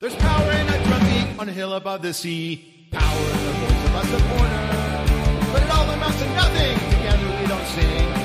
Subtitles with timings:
[0.00, 2.88] There's power in a drum beat on a hill above the sea.
[2.90, 5.52] Power in the voice across the corner.
[5.52, 6.78] But it all amounts to nothing.
[6.88, 8.19] Together we don't sing.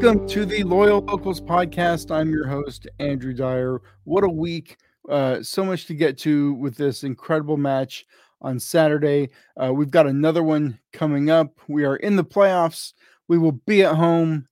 [0.00, 2.12] Welcome to the Loyal Locals podcast.
[2.12, 3.80] I'm your host, Andrew Dyer.
[4.04, 4.76] What a week!
[5.08, 8.06] Uh, so much to get to with this incredible match
[8.40, 9.30] on Saturday.
[9.60, 11.58] Uh, we've got another one coming up.
[11.66, 12.92] We are in the playoffs.
[13.26, 14.46] We will be at home,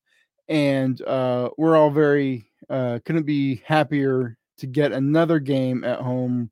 [0.49, 6.51] and uh, we're all very uh, couldn't be happier to get another game at home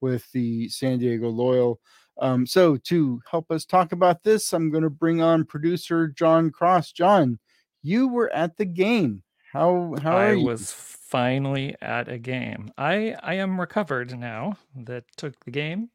[0.00, 1.80] with the San Diego Loyal.
[2.18, 6.50] Um, so to help us talk about this, I'm going to bring on producer John
[6.50, 6.92] Cross.
[6.92, 7.40] John,
[7.86, 9.22] you were at the game.
[9.52, 12.72] How how are I was finally at a game.
[12.76, 14.58] I I am recovered now.
[14.74, 15.90] That took the game.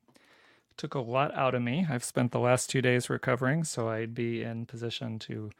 [0.77, 1.85] Took a lot out of me.
[1.89, 5.51] I've spent the last two days recovering, so I'd be in position to,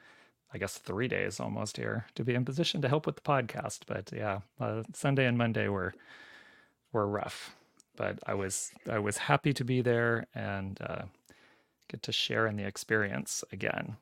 [0.54, 3.82] I guess, three days almost here to be in position to help with the podcast.
[3.86, 5.94] But yeah, uh, Sunday and Monday were
[6.94, 7.56] were rough.
[7.98, 11.04] But I was I was happy to be there and uh,
[11.90, 13.98] get to share in the experience again.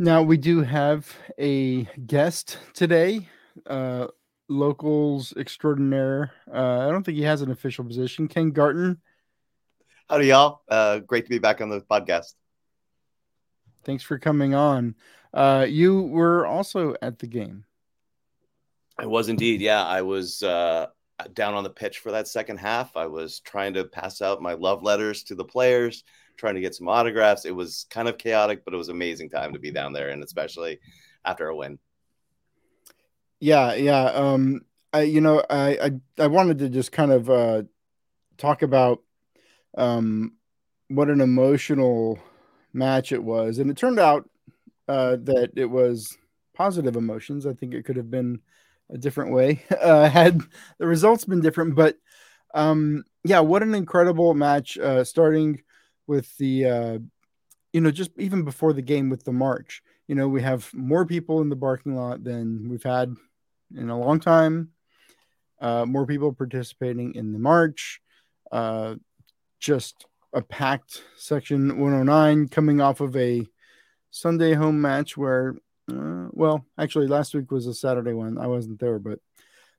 [0.00, 3.28] Now we do have a guest today,
[3.66, 4.06] uh,
[4.48, 6.32] locals extraordinaire.
[6.50, 8.26] Uh, I don't think he has an official position.
[8.26, 8.98] Ken Gartin,
[10.08, 10.62] Howdy, y'all.
[10.70, 12.32] Uh, great to be back on the podcast.
[13.84, 14.94] thanks for coming on.
[15.34, 17.66] Uh, you were also at the game.
[18.98, 19.60] I was indeed.
[19.60, 20.86] Yeah, I was uh,
[21.34, 22.96] down on the pitch for that second half.
[22.96, 26.04] I was trying to pass out my love letters to the players,
[26.40, 27.44] trying to get some autographs.
[27.44, 30.24] It was kind of chaotic, but it was amazing time to be down there, and
[30.24, 30.80] especially
[31.24, 31.78] after a win.
[33.38, 34.04] Yeah, yeah.
[34.04, 35.78] Um, I you know I
[36.18, 37.62] I, I wanted to just kind of uh,
[38.38, 39.02] talk about
[39.76, 40.32] um,
[40.88, 42.18] what an emotional
[42.72, 44.28] match it was, and it turned out
[44.88, 46.16] uh, that it was
[46.54, 47.46] positive emotions.
[47.46, 48.40] I think it could have been
[48.88, 50.40] a different way uh, had
[50.78, 51.96] the results been different, but
[52.54, 54.78] um, yeah, what an incredible match!
[54.78, 55.62] Uh, starting
[56.10, 56.98] with the uh,
[57.72, 59.80] you know just even before the game with the march.
[60.08, 63.14] You know, we have more people in the parking lot than we've had
[63.76, 64.70] in a long time.
[65.60, 68.00] Uh, more people participating in the march.
[68.50, 68.96] Uh,
[69.60, 73.46] just a packed section 109 coming off of a
[74.10, 75.54] Sunday home match where,
[75.92, 78.36] uh, well, actually last week was a Saturday one.
[78.36, 79.20] I wasn't there, but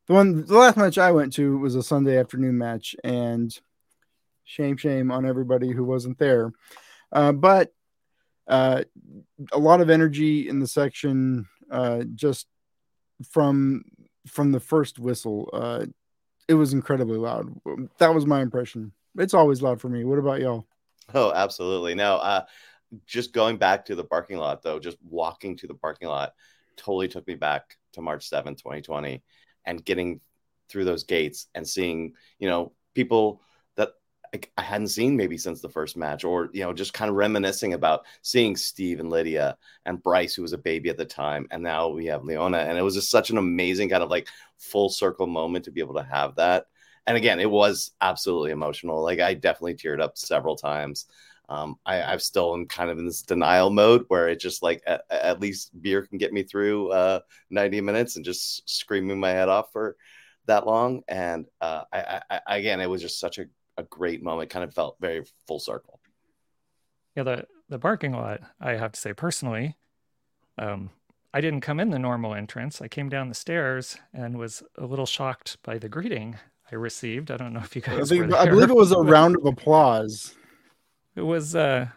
[0.08, 3.54] the one, the last match I went to was a Sunday afternoon match, and
[4.52, 6.52] shame, shame on everybody who wasn't there.
[7.12, 7.72] Uh, but
[8.48, 8.84] uh,
[9.54, 12.48] a lot of energy in the section, uh, just
[13.30, 13.84] from
[14.28, 15.50] from the first whistle.
[15.54, 15.86] Uh,
[16.48, 17.50] it was incredibly loud.
[17.98, 18.92] That was my impression.
[19.18, 20.04] It's always loud for me.
[20.04, 20.66] What about y'all?
[21.14, 21.96] Oh, absolutely.
[21.96, 22.44] No, uh,
[23.06, 26.34] just going back to the parking lot, though, just walking to the parking lot
[26.76, 29.22] totally took me back to March 7th, 2020,
[29.66, 30.20] and getting
[30.70, 33.42] through those gates and seeing, you know, people
[34.58, 37.74] I, hadn't seen maybe since the first match, or, you know, just kind of reminiscing
[37.74, 41.48] about seeing Steve and Lydia and Bryce, who was a baby at the time.
[41.52, 42.60] And now we have Leona.
[42.60, 45.82] And it was just such an amazing kind of like full circle moment to be
[45.82, 46.68] able to have that
[47.08, 49.02] and again, it was absolutely emotional.
[49.02, 51.08] Like I definitely teared up several times.
[51.50, 54.82] Um, I, I've still am kind of in this denial mode where it just like
[54.88, 57.20] at, at least beer can get me through uh,
[57.50, 59.98] 90 minutes and just screaming my head off for
[60.46, 61.02] that long.
[61.08, 63.46] And uh, I, I, again, it was just such a,
[63.78, 64.50] a great moment.
[64.50, 66.00] Kind of felt very full circle.
[67.16, 68.42] Yeah, the the parking lot.
[68.60, 69.76] I have to say personally,
[70.58, 70.90] um,
[71.34, 72.82] I didn't come in the normal entrance.
[72.82, 76.38] I came down the stairs and was a little shocked by the greeting
[76.72, 77.32] I received.
[77.32, 78.10] I don't know if you I, guys.
[78.10, 80.36] think, were I believe it was a round of applause.
[81.16, 81.56] It was.
[81.56, 81.88] Uh,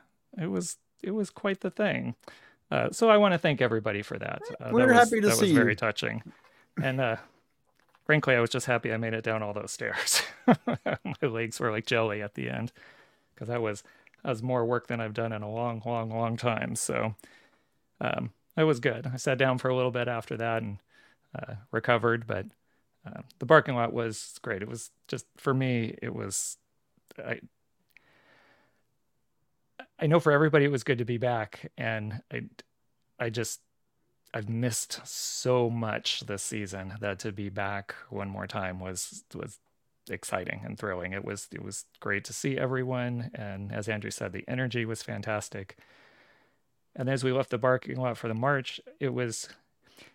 [0.40, 0.78] it was.
[1.02, 2.14] It was quite the thing.
[2.70, 4.42] Uh, so I want to thank everybody for that.
[4.60, 5.56] Uh, We're that was, happy to that see was you.
[5.56, 6.22] very touching,
[6.82, 7.16] and uh,
[8.04, 10.22] frankly, I was just happy I made it down all those stairs.
[10.66, 12.72] My legs were like jelly at the end
[13.34, 13.82] because that was
[14.22, 16.76] that was more work than I've done in a long, long, long time.
[16.76, 17.14] So
[18.00, 19.06] um, it was good.
[19.12, 20.78] I sat down for a little bit after that and
[21.36, 22.46] uh, recovered, but
[23.06, 24.62] uh, the parking lot was great.
[24.62, 25.96] It was just for me.
[26.00, 26.56] It was
[27.18, 27.40] I.
[29.98, 32.42] I know for everybody it was good to be back, and I,
[33.18, 33.60] I just
[34.34, 39.60] I've missed so much this season that to be back one more time was was
[40.10, 41.12] exciting and thrilling.
[41.12, 45.04] It was it was great to see everyone, and as Andrew said, the energy was
[45.04, 45.78] fantastic.
[46.96, 49.48] And as we left the parking lot for the march, it was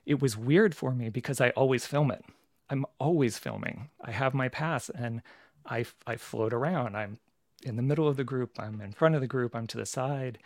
[0.05, 2.25] it was weird for me because I always film it.
[2.69, 3.89] I'm always filming.
[4.01, 5.21] I have my pass and
[5.65, 6.97] I I float around.
[6.97, 7.19] I'm
[7.63, 9.85] in the middle of the group, I'm in front of the group, I'm to the
[9.85, 10.39] side.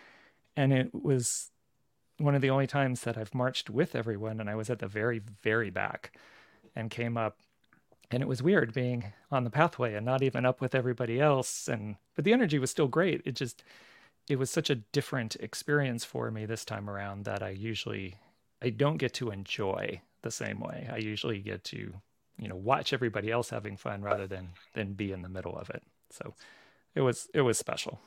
[0.55, 1.49] And it was
[2.17, 4.87] one of the only times that I've marched with everyone and I was at the
[4.87, 6.17] very very back
[6.75, 7.37] and came up
[8.11, 11.67] and it was weird being on the pathway and not even up with everybody else
[11.67, 13.21] and but the energy was still great.
[13.25, 13.63] It just
[14.29, 18.15] it was such a different experience for me this time around that I usually
[18.61, 20.87] I don't get to enjoy the same way.
[20.91, 21.93] I usually get to,
[22.37, 25.69] you know, watch everybody else having fun rather than than be in the middle of
[25.69, 25.83] it.
[26.11, 26.33] So
[26.95, 27.99] it was it was special.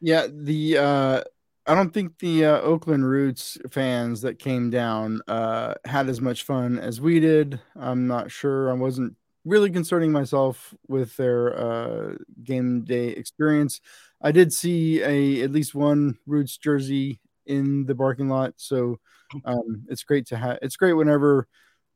[0.00, 1.24] Yeah, the uh
[1.68, 6.42] I don't think the uh, Oakland Roots fans that came down uh had as much
[6.44, 7.60] fun as we did.
[7.76, 8.70] I'm not sure.
[8.70, 13.80] I wasn't really concerning myself with their uh game day experience.
[14.22, 18.98] I did see a at least one Roots jersey in the parking lot, so
[19.44, 20.58] um, it's great to have.
[20.62, 21.46] It's great whenever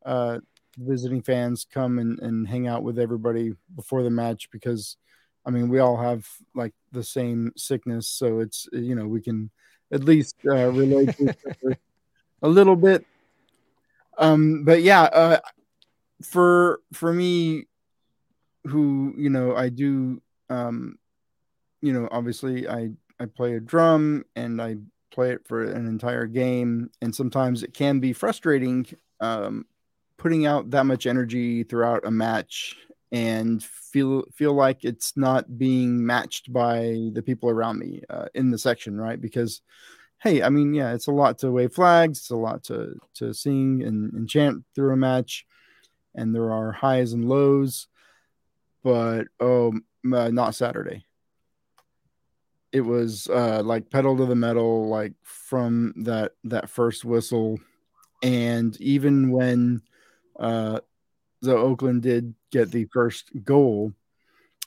[0.05, 0.39] uh,
[0.79, 4.97] visiting fans come and, and hang out with everybody before the match because,
[5.47, 9.51] I mean, we all have like the same sickness, so it's you know we can
[9.93, 10.73] at least uh,
[12.43, 13.07] a little bit.
[14.19, 15.39] Um, but yeah, uh,
[16.23, 17.67] for for me,
[18.67, 20.99] who you know, I do um,
[21.81, 22.91] you know, obviously I
[23.21, 24.77] I play a drum and I
[25.11, 28.87] play it for an entire game, and sometimes it can be frustrating
[29.21, 29.67] um,
[30.17, 32.77] putting out that much energy throughout a match
[33.13, 38.51] and feel feel like it's not being matched by the people around me uh, in
[38.51, 39.21] the section, right?
[39.21, 39.61] Because
[40.23, 43.35] hey, I mean, yeah, it's a lot to wave flags, it's a lot to to
[43.35, 45.47] sing and, and chant through a match,
[46.15, 47.87] and there are highs and lows,
[48.83, 49.75] but oh,
[50.13, 51.05] uh, not Saturday
[52.73, 57.61] it was uh like pedal to the metal like from that that first whistle
[58.23, 59.83] and even when
[60.41, 60.81] uh
[61.43, 63.93] the oakland did get the first goal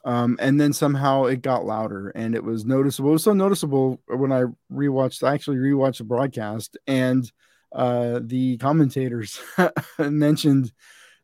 [0.05, 3.99] um and then somehow it got louder and it was noticeable it was so noticeable
[4.07, 7.31] when i rewatched i actually rewatched the broadcast and
[7.73, 9.39] uh the commentators
[9.99, 10.71] mentioned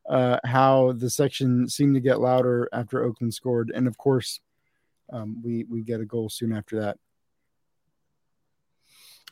[0.10, 4.40] uh how the section seemed to get louder after oakland scored and of course
[5.12, 6.98] um, we we get a goal soon after that.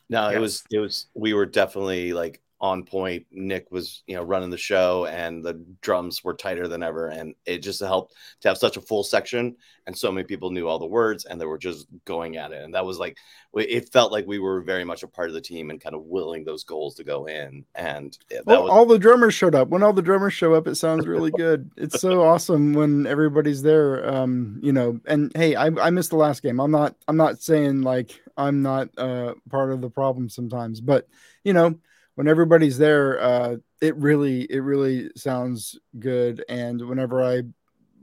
[0.08, 0.36] No, yes.
[0.36, 3.26] it was it was we were definitely like on point.
[3.30, 7.08] Nick was, you know, running the show and the drums were tighter than ever.
[7.08, 9.56] And it just helped to have such a full section.
[9.86, 12.62] And so many people knew all the words and they were just going at it.
[12.62, 13.16] And that was like,
[13.54, 16.04] it felt like we were very much a part of the team and kind of
[16.04, 17.64] willing those goals to go in.
[17.74, 18.70] And well, was...
[18.70, 19.68] all the drummers showed up.
[19.68, 21.70] When all the drummers show up, it sounds really good.
[21.78, 24.08] it's so awesome when everybody's there.
[24.08, 26.60] Um, you know, and hey, I, I missed the last game.
[26.60, 31.08] I'm not, I'm not saying like I'm not uh, part of the problem sometimes, but
[31.42, 31.78] you know,
[32.20, 36.44] when everybody's there, uh, it really it really sounds good.
[36.50, 37.44] And whenever I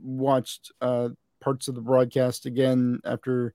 [0.02, 1.10] watched uh,
[1.40, 3.54] parts of the broadcast again after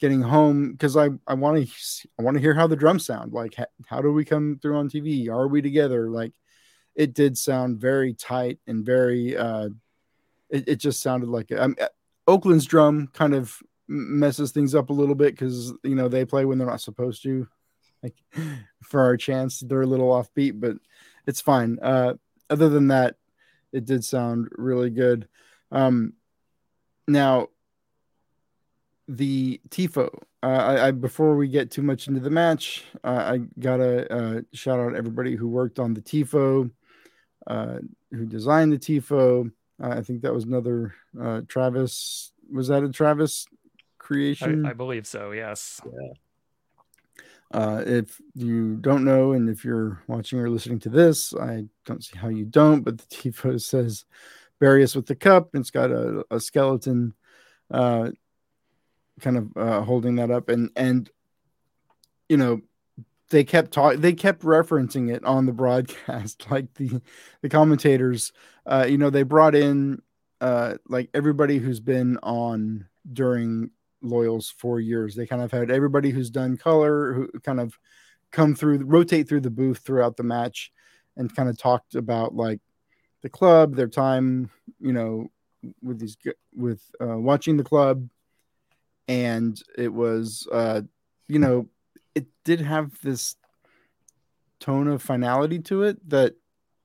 [0.00, 3.32] getting home, because I I want to I want to hear how the drums sound.
[3.32, 3.56] Like
[3.86, 5.30] how, do we come through on TV?
[5.30, 6.10] Are we together?
[6.10, 6.34] Like
[6.94, 9.34] it did sound very tight and very.
[9.34, 9.70] Uh,
[10.50, 11.74] it, it just sounded like um,
[12.26, 13.56] Oakland's drum kind of
[13.88, 17.22] messes things up a little bit because you know they play when they're not supposed
[17.22, 17.48] to
[18.02, 18.16] like
[18.82, 19.60] for our chance.
[19.60, 20.76] They're a little offbeat, but
[21.26, 21.78] it's fine.
[21.80, 22.14] Uh,
[22.50, 23.16] other than that,
[23.72, 25.28] it did sound really good.
[25.70, 26.14] Um,
[27.08, 27.48] now,
[29.08, 30.08] the tifo.
[30.42, 34.40] Uh, I, I, before we get too much into the match, uh, I gotta uh,
[34.52, 36.70] shout out everybody who worked on the tifo,
[37.46, 37.78] uh,
[38.10, 39.50] who designed the tifo.
[39.82, 42.32] Uh, I think that was another uh, Travis.
[42.50, 43.46] Was that a Travis
[43.98, 44.66] creation?
[44.66, 45.30] I, I believe so.
[45.30, 45.80] Yes.
[45.84, 46.12] Yeah.
[47.52, 52.02] Uh, if you don't know, and if you're watching or listening to this, I don't
[52.02, 54.04] see how you don't, but the tifo says
[54.58, 57.14] "Bury us with the cup." And it's got a, a skeleton,
[57.70, 58.10] uh,
[59.20, 61.10] kind of uh, holding that up, and and
[62.28, 62.62] you know
[63.28, 67.02] they kept talking, they kept referencing it on the broadcast, like the
[67.42, 68.32] the commentators.
[68.64, 70.00] Uh, you know, they brought in
[70.40, 73.70] uh, like everybody who's been on during
[74.02, 75.14] Loyal's four years.
[75.14, 77.78] They kind of had everybody who's done color who kind of
[78.30, 80.72] come through, rotate through the booth throughout the match,
[81.16, 82.60] and kind of talked about like
[83.22, 85.30] the club, their time, you know,
[85.82, 86.16] with these
[86.54, 88.08] with uh, watching the club,
[89.08, 90.82] and it was, uh,
[91.28, 91.68] you know,
[92.14, 93.36] it did have this
[94.58, 96.34] tone of finality to it that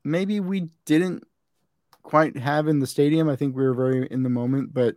[0.03, 1.24] maybe we didn't
[2.01, 3.29] quite have in the stadium.
[3.29, 4.95] I think we were very in the moment, but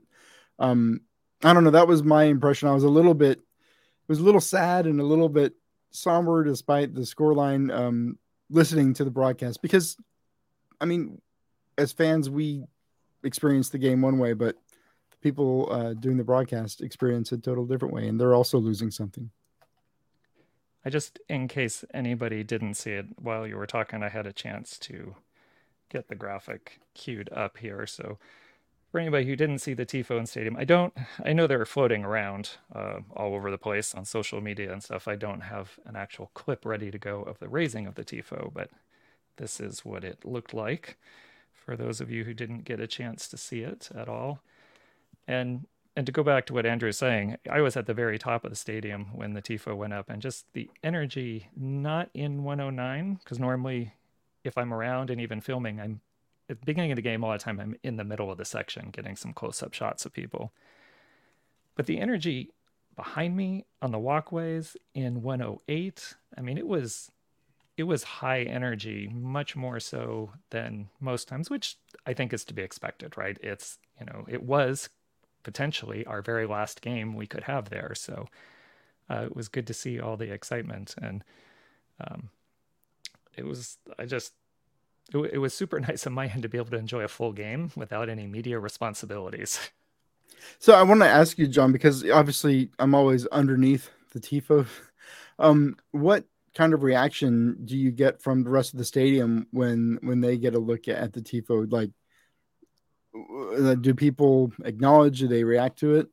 [0.58, 1.00] um,
[1.42, 1.70] I don't know.
[1.70, 2.68] That was my impression.
[2.68, 5.54] I was a little bit, it was a little sad and a little bit
[5.90, 7.74] somber despite the scoreline.
[7.74, 8.18] Um,
[8.50, 9.96] listening to the broadcast because,
[10.80, 11.20] I mean,
[11.78, 12.64] as fans, we
[13.22, 14.56] experience the game one way, but
[15.22, 19.30] people uh, doing the broadcast experience a total different way, and they're also losing something.
[20.84, 24.32] I just, in case anybody didn't see it while you were talking, I had a
[24.32, 25.14] chance to
[25.90, 27.86] get the graphic queued up here.
[27.86, 28.18] So
[28.90, 30.92] for anybody who didn't see the Tifo in Stadium, I don't,
[31.24, 35.06] I know they're floating around uh, all over the place on social media and stuff.
[35.06, 38.52] I don't have an actual clip ready to go of the raising of the Tifo,
[38.52, 38.70] but
[39.36, 40.98] this is what it looked like
[41.52, 44.40] for those of you who didn't get a chance to see it at all.
[45.26, 45.66] And
[45.96, 48.44] and to go back to what Andrew was saying, I was at the very top
[48.44, 53.18] of the stadium when the Tifo went up, and just the energy, not in 109,
[53.22, 53.94] because normally
[54.44, 56.00] if I'm around and even filming, I'm
[56.50, 58.36] at the beginning of the game, a lot of time I'm in the middle of
[58.36, 60.52] the section getting some close up shots of people.
[61.76, 62.50] But the energy
[62.96, 67.10] behind me on the walkways in 108, I mean, it was
[67.76, 72.54] it was high energy, much more so than most times, which I think is to
[72.54, 73.38] be expected, right?
[73.42, 74.90] It's you know, it was
[75.44, 78.26] potentially our very last game we could have there, so
[79.08, 81.24] uh, it was good to see all the excitement and
[82.06, 82.30] um,
[83.36, 84.32] it was I just
[85.12, 87.32] it, it was super nice on my end to be able to enjoy a full
[87.32, 89.70] game without any media responsibilities.
[90.58, 94.66] So I want to ask you, John, because obviously I'm always underneath the tifo.
[95.38, 99.98] Um, what kind of reaction do you get from the rest of the stadium when
[100.02, 101.72] when they get a look at the tifo?
[101.72, 101.90] Like,
[103.14, 105.20] uh, do people acknowledge?
[105.20, 106.08] Do they react to it?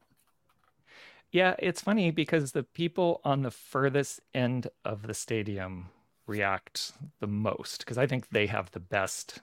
[1.31, 5.89] Yeah, it's funny because the people on the furthest end of the stadium
[6.27, 9.39] react the most because I think they have the best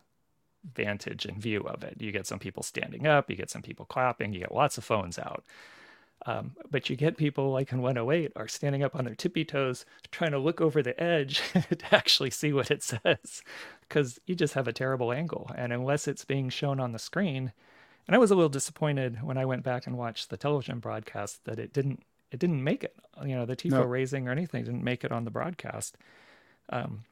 [0.74, 1.96] vantage and view of it.
[1.98, 4.84] You get some people standing up, you get some people clapping, you get lots of
[4.84, 5.44] phones out.
[6.26, 9.84] Um, but you get people like in 108 are standing up on their tippy toes
[10.10, 13.42] trying to look over the edge to actually see what it says
[13.86, 15.50] because you just have a terrible angle.
[15.54, 17.52] And unless it's being shown on the screen,
[18.06, 21.44] and I was a little disappointed when I went back and watched the television broadcast
[21.44, 22.96] that it didn't it didn't make it.
[23.24, 23.82] You know, the tifo no.
[23.84, 25.96] raising or anything didn't make it on the broadcast.
[26.70, 27.04] Um,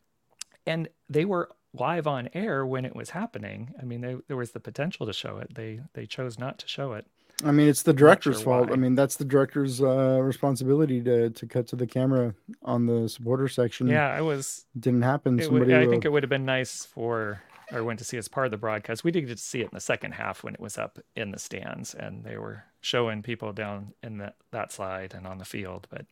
[0.66, 3.74] and they were live on air when it was happening.
[3.80, 5.54] I mean, they, there was the potential to show it.
[5.54, 7.06] They they chose not to show it.
[7.44, 8.68] I mean, it's the director's sure fault.
[8.68, 8.74] Why.
[8.74, 13.08] I mean, that's the director's uh, responsibility to to cut to the camera on the
[13.08, 13.88] supporter section.
[13.88, 15.40] Yeah, I was didn't happen.
[15.42, 17.42] Somebody would, I think it would have been nice for
[17.72, 19.02] or went to see as part of the broadcast.
[19.02, 21.30] We did get to see it in the second half when it was up in
[21.30, 25.44] the stands and they were showing people down in that that side and on the
[25.44, 25.88] field.
[25.90, 26.06] But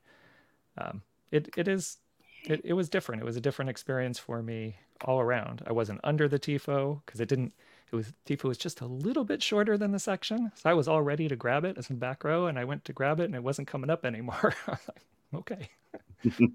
[0.79, 1.99] um, it it is
[2.45, 3.23] it, it was different.
[3.23, 5.63] It was a different experience for me all around.
[5.67, 7.53] I wasn't under the tifo because it didn't.
[7.93, 10.87] It was tifo was just a little bit shorter than the section, so I was
[10.87, 13.25] all ready to grab it as in back row, and I went to grab it,
[13.25, 14.55] and it wasn't coming up anymore.
[14.67, 15.05] I was like,
[15.35, 15.69] okay,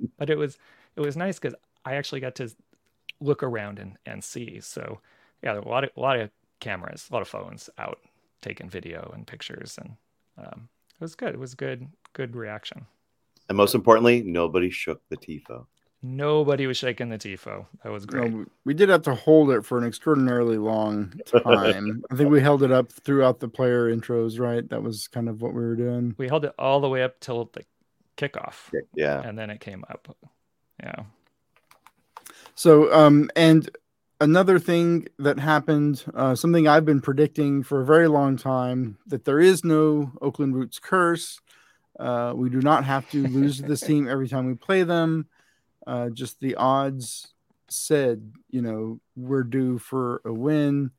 [0.17, 0.57] but it was
[0.95, 2.49] it was nice because I actually got to
[3.19, 4.59] look around and and see.
[4.61, 5.01] So
[5.43, 7.99] yeah, there were a lot of a lot of cameras, a lot of phones out
[8.41, 9.95] taking video and pictures, and
[10.37, 11.33] um, it was good.
[11.33, 12.85] It was good good reaction.
[13.49, 15.67] And most importantly, nobody shook the tifo.
[16.07, 17.65] Nobody was shaking the tifo.
[17.83, 18.31] That was great.
[18.31, 22.03] No, we did have to hold it for an extraordinarily long time.
[22.11, 24.69] I think we held it up throughout the player intros, right?
[24.69, 26.13] That was kind of what we were doing.
[26.19, 27.63] We held it all the way up till the
[28.17, 28.71] kickoff.
[28.93, 29.19] Yeah.
[29.21, 30.15] And then it came up.
[30.79, 31.05] Yeah.
[32.53, 33.67] So, um, and
[34.21, 39.25] another thing that happened, uh, something I've been predicting for a very long time, that
[39.25, 41.39] there is no Oakland Roots curse.
[41.99, 45.27] Uh, we do not have to lose this team every time we play them
[45.87, 47.33] uh, just the odds
[47.69, 50.91] said, you know, we're due for a win.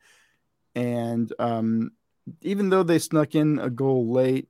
[0.74, 1.92] And um,
[2.42, 4.48] even though they snuck in a goal late,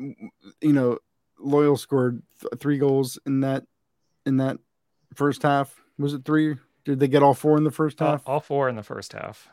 [0.00, 0.98] you know,
[1.38, 3.64] Loyal scored th- three goals in that
[4.24, 4.58] in that
[5.14, 5.74] first half.
[5.98, 6.56] Was it three?
[6.84, 8.26] Did they get all four in the first half?
[8.26, 9.48] All, all four in the first half.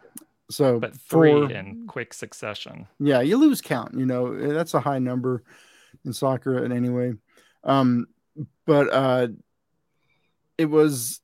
[0.49, 2.87] So, but three four, in quick succession.
[2.99, 3.97] Yeah, you lose count.
[3.97, 5.43] You know, that's a high number
[6.05, 6.63] in soccer.
[6.63, 7.13] And anyway,
[7.63, 8.07] um,
[8.65, 9.27] but uh,
[10.57, 11.21] it was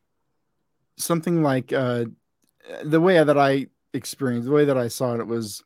[0.97, 2.05] something like uh,
[2.83, 5.63] the way that I experienced, the way that I saw it, it was,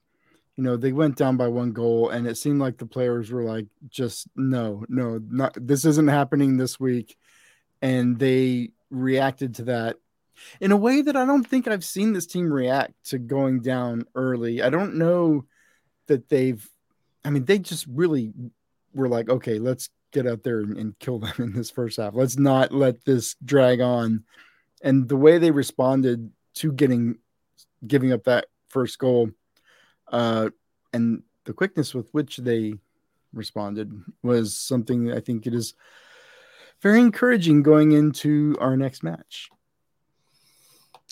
[0.55, 3.43] you know, they went down by one goal, and it seemed like the players were
[3.43, 7.17] like, just no, no, not this isn't happening this week,
[7.81, 9.97] and they reacted to that
[10.59, 14.05] in a way that I don't think I've seen this team react to going down
[14.15, 14.61] early.
[14.61, 15.45] I don't know
[16.07, 16.67] that they've,
[17.23, 18.33] I mean, they just really
[18.93, 22.13] were like, okay, let's get out there and, and kill them in this first half.
[22.15, 24.23] Let's not let this drag on.
[24.81, 27.17] And the way they responded to getting
[27.85, 29.29] giving up that first goal,
[30.11, 30.49] uh,
[30.93, 32.75] and the quickness with which they
[33.33, 33.91] responded
[34.21, 35.73] was something I think it is
[36.81, 39.49] very encouraging going into our next match.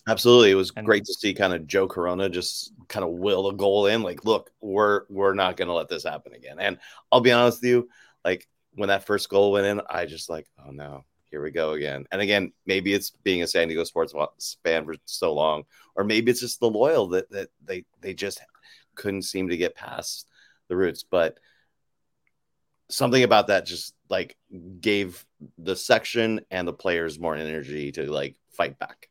[0.07, 3.47] Absolutely, it was and, great to see kind of Joe Corona just kind of will
[3.47, 4.01] a goal in.
[4.01, 6.57] Like, look, we're we're not going to let this happen again.
[6.59, 6.77] And
[7.11, 7.89] I'll be honest with you,
[8.25, 11.71] like when that first goal went in, I just like, oh no, here we go
[11.71, 12.05] again.
[12.11, 14.13] And again, maybe it's being a San Diego Sports
[14.63, 15.63] fan for so long,
[15.95, 18.41] or maybe it's just the loyal that that they they just
[18.95, 20.27] couldn't seem to get past
[20.67, 21.03] the roots.
[21.03, 21.37] But
[22.89, 24.37] something about that just like
[24.79, 25.25] gave
[25.57, 29.09] the section and the players more energy to like fight back.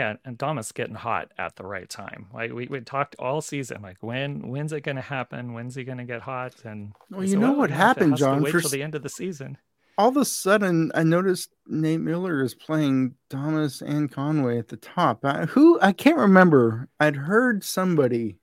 [0.00, 2.28] Yeah, and Damus getting hot at the right time.
[2.32, 5.52] Like we, we talked all season, like when when's it going to happen?
[5.52, 6.54] When's he going to get hot?
[6.64, 8.42] And well, you know what happened, John?
[8.42, 9.58] wait for till the end of the season.
[9.98, 14.78] All of a sudden, I noticed Nate Miller is playing Damus and Conway at the
[14.78, 15.22] top.
[15.22, 16.88] I, who I can't remember.
[16.98, 18.38] I'd heard somebody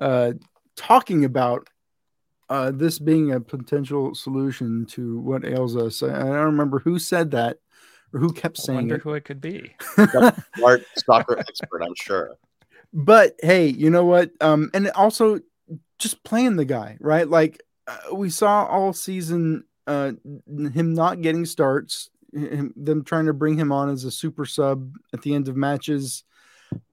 [0.00, 0.32] uh,
[0.74, 1.70] talking about
[2.48, 6.02] uh, this being a potential solution to what ails us.
[6.02, 7.58] I, I don't remember who said that
[8.14, 9.02] or who kept saying I wonder it.
[9.02, 9.74] who it could be.
[10.56, 12.36] Smart soccer expert, I'm sure.
[12.92, 14.30] But hey, you know what?
[14.40, 15.40] Um, and also
[15.98, 17.28] just playing the guy, right?
[17.28, 20.12] Like uh, we saw all season, uh,
[20.46, 24.94] him not getting starts, him, them trying to bring him on as a super sub
[25.12, 26.22] at the end of matches,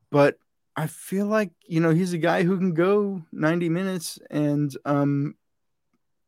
[0.09, 0.37] but
[0.75, 5.35] I feel like you know he's a guy who can go 90 minutes, and um,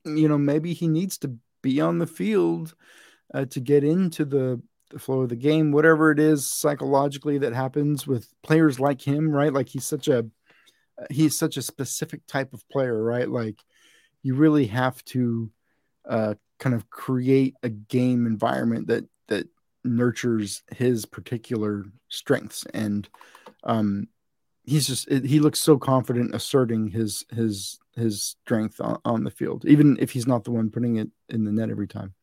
[0.05, 2.75] you know maybe he needs to be on the field
[3.33, 4.61] uh, to get into the
[4.93, 9.31] the flow of the game, whatever it is psychologically that happens with players like him,
[9.31, 9.51] right?
[9.51, 10.25] Like he's such a
[11.09, 13.27] he's such a specific type of player, right?
[13.27, 13.59] Like
[14.21, 15.51] you really have to
[16.07, 19.47] uh, kind of create a game environment that that
[19.83, 23.09] nurtures his particular strengths and
[23.65, 24.07] um
[24.63, 29.65] he's just he looks so confident asserting his his his strength on, on the field
[29.65, 32.13] even if he's not the one putting it in the net every time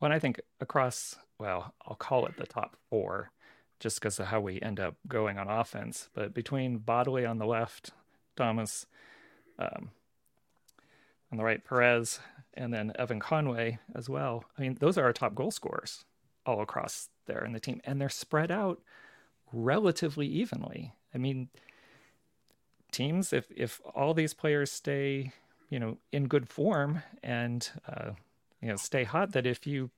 [0.00, 3.30] well, I think across, well, I'll call it the top four,
[3.78, 6.08] just because of how we end up going on offense.
[6.14, 7.90] But between Bodley on the left,
[8.36, 8.86] Damus
[9.58, 9.90] um,
[11.30, 12.20] on the right, Perez,
[12.54, 14.44] and then Evan Conway as well.
[14.58, 16.04] I mean, those are our top goal scorers
[16.46, 18.80] all across there in the team, and they're spread out
[19.52, 20.94] relatively evenly.
[21.14, 21.48] I mean,
[22.90, 25.32] teams, if if all these players stay,
[25.68, 28.12] you know, in good form and uh,
[28.60, 29.90] you know stay hot that if you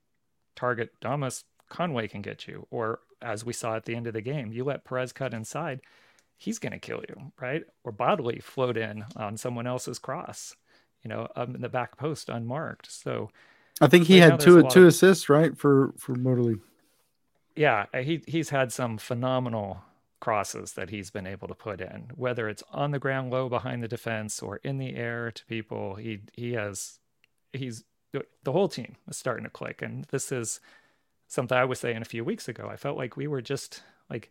[0.55, 2.67] target Damus, Conway can get you.
[2.71, 5.81] Or as we saw at the end of the game, you let Perez cut inside,
[6.37, 7.63] he's going to kill you, right?
[7.83, 10.55] Or Bodley float in on someone else's cross,
[11.03, 12.91] you know, um, in the back post unmarked.
[12.91, 13.29] So
[13.81, 16.55] I think he right had two two of, assists, right, for for Bodley.
[17.55, 19.81] Yeah, uh, he he's had some phenomenal
[20.19, 23.83] crosses that he's been able to put in, whether it's on the ground low behind
[23.83, 25.95] the defense or in the air to people.
[25.95, 26.99] He he has
[27.51, 27.83] he's
[28.43, 29.81] the whole team is starting to click.
[29.81, 30.59] And this is
[31.27, 32.67] something I was saying a few weeks ago.
[32.71, 34.29] I felt like we were just like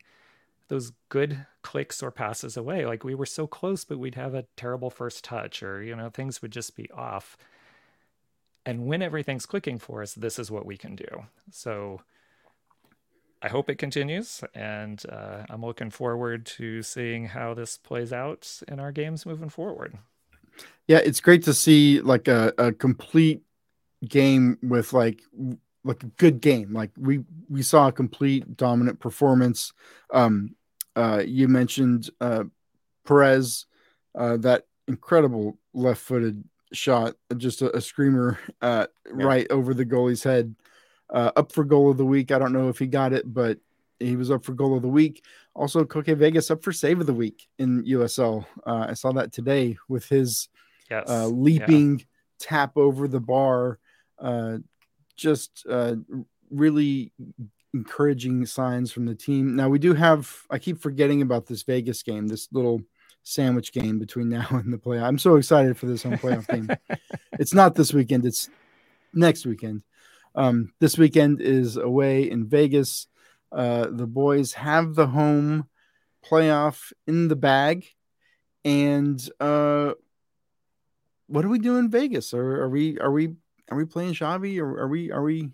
[0.69, 2.87] those good clicks or passes away.
[2.87, 6.09] Like we were so close, but we'd have a terrible first touch or, you know,
[6.09, 7.37] things would just be off.
[8.65, 11.25] And when everything's clicking for us, this is what we can do.
[11.51, 12.01] So
[13.43, 14.45] I hope it continues.
[14.55, 19.49] And uh, I'm looking forward to seeing how this plays out in our games moving
[19.49, 19.99] forward.
[20.87, 23.43] Yeah, it's great to see like a, a complete
[24.09, 25.23] game with like
[25.85, 26.73] like a good game.
[26.73, 29.73] Like we we saw a complete dominant performance.
[30.13, 30.55] Um,
[30.95, 32.45] uh, you mentioned uh,
[33.07, 33.67] Perez,
[34.15, 39.25] uh, that incredible left-footed shot, just a, a screamer uh, yeah.
[39.25, 40.55] right over the goalie's head.
[41.11, 42.33] Uh, up for goal of the week.
[42.33, 43.59] I don't know if he got it, but
[43.99, 45.25] he was up for goal of the week.
[45.55, 48.47] Also, Koke Vegas up for save of the week in USL.
[48.67, 50.49] Uh, I saw that today with his
[50.91, 51.09] yes.
[51.09, 52.05] uh, leaping yeah.
[52.39, 53.79] tap over the bar
[54.23, 54.59] uh,
[55.17, 55.97] just uh,
[56.51, 57.13] really
[57.75, 59.57] encouraging signs from the team.
[59.57, 60.31] Now we do have.
[60.51, 62.29] I keep forgetting about this Vegas game.
[62.29, 62.83] This little
[63.25, 65.05] sandwich game between now and the playoff.
[65.05, 66.69] I'm so excited for this home playoff game.
[67.39, 68.27] It's not this weekend.
[68.27, 68.51] It's
[69.15, 69.83] next weekend.
[70.35, 73.09] Um, this weekend is away in Vegas.
[73.51, 75.69] Uh, the boys have the home
[76.25, 77.87] playoff in the bag,
[78.65, 79.93] and uh,
[81.27, 82.35] what do we do in Vegas?
[82.35, 83.35] Are, are we are we
[83.73, 85.51] are we playing Xavi or are we are we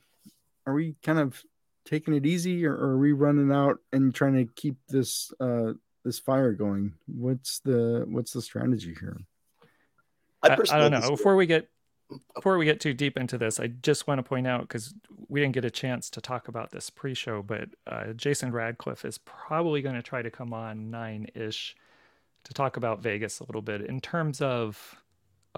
[0.66, 1.40] are we kind of
[1.84, 5.72] taking it easy or, or are we running out and trying to keep this uh
[6.04, 6.94] this fire going?
[7.06, 9.16] What's the what's the strategy here?
[10.42, 11.10] I, I, don't know.
[11.10, 11.68] Before we get
[12.34, 14.94] before we get too deep into this, I just want to point out because
[15.28, 19.18] we didn't get a chance to talk about this pre-show, but uh, Jason Radcliff is
[19.18, 21.76] probably going to try to come on nine-ish
[22.44, 25.02] to talk about Vegas a little bit in terms of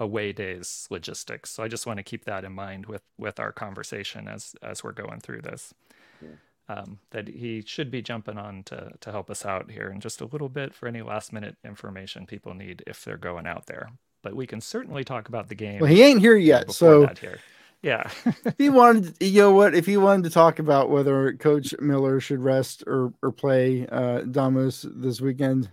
[0.01, 1.51] away days logistics.
[1.51, 4.83] So I just want to keep that in mind with with our conversation as as
[4.83, 5.73] we're going through this.
[6.21, 6.29] Yeah.
[6.67, 10.19] Um, that he should be jumping on to to help us out here in just
[10.19, 13.91] a little bit for any last minute information people need if they're going out there.
[14.23, 15.79] But we can certainly talk about the game.
[15.79, 17.39] Well, he ain't here yet, so here.
[17.81, 18.09] yeah.
[18.45, 19.75] if he wanted, you know what?
[19.75, 24.21] If he wanted to talk about whether Coach Miller should rest or or play uh,
[24.21, 25.69] Damus this weekend,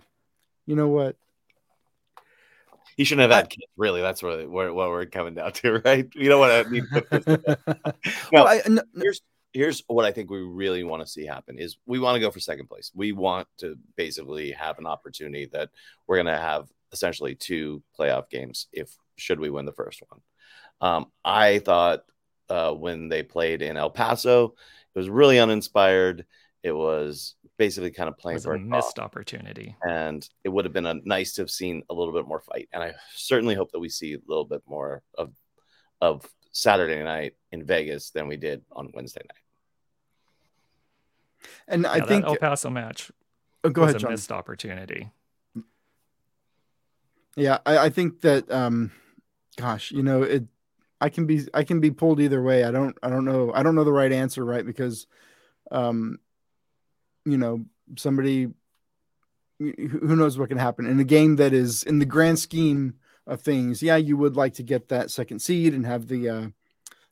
[0.67, 1.15] you know what?
[2.99, 3.71] He shouldn't have had kids.
[3.77, 6.05] Really, that's what, what, what we're coming down to, right?
[6.13, 6.69] You don't want to.
[6.69, 7.93] Need no,
[8.33, 9.21] well, I, no, here's
[9.53, 12.29] here's what I think we really want to see happen is we want to go
[12.29, 12.91] for second place.
[12.93, 15.69] We want to basically have an opportunity that
[16.07, 20.19] we're going to have essentially two playoff games if should we win the first one.
[20.81, 22.03] Um, I thought
[22.49, 24.55] uh, when they played in El Paso,
[24.93, 26.25] it was really uninspired.
[26.63, 29.75] It was basically kind of playing for a missed opportunity.
[29.83, 32.69] And it would have been a, nice to have seen a little bit more fight.
[32.73, 35.33] And I certainly hope that we see a little bit more of
[36.01, 39.43] of Saturday night in Vegas than we did on Wednesday night.
[41.67, 43.11] And yeah, I think El Paso match
[43.63, 44.11] oh, go was ahead, a John.
[44.11, 45.11] missed opportunity.
[47.35, 48.91] Yeah, I, I think that um
[49.57, 50.43] gosh, you know, it
[51.01, 52.63] I can be I can be pulled either way.
[52.63, 54.65] I don't I don't know I don't know the right answer, right?
[54.65, 55.07] Because
[55.71, 56.19] um
[57.31, 57.65] you know
[57.97, 58.49] somebody
[59.59, 60.85] who knows what can happen.
[60.85, 62.95] In a game that is in the grand scheme
[63.29, 66.47] of things yeah you would like to get that second seed and have the uh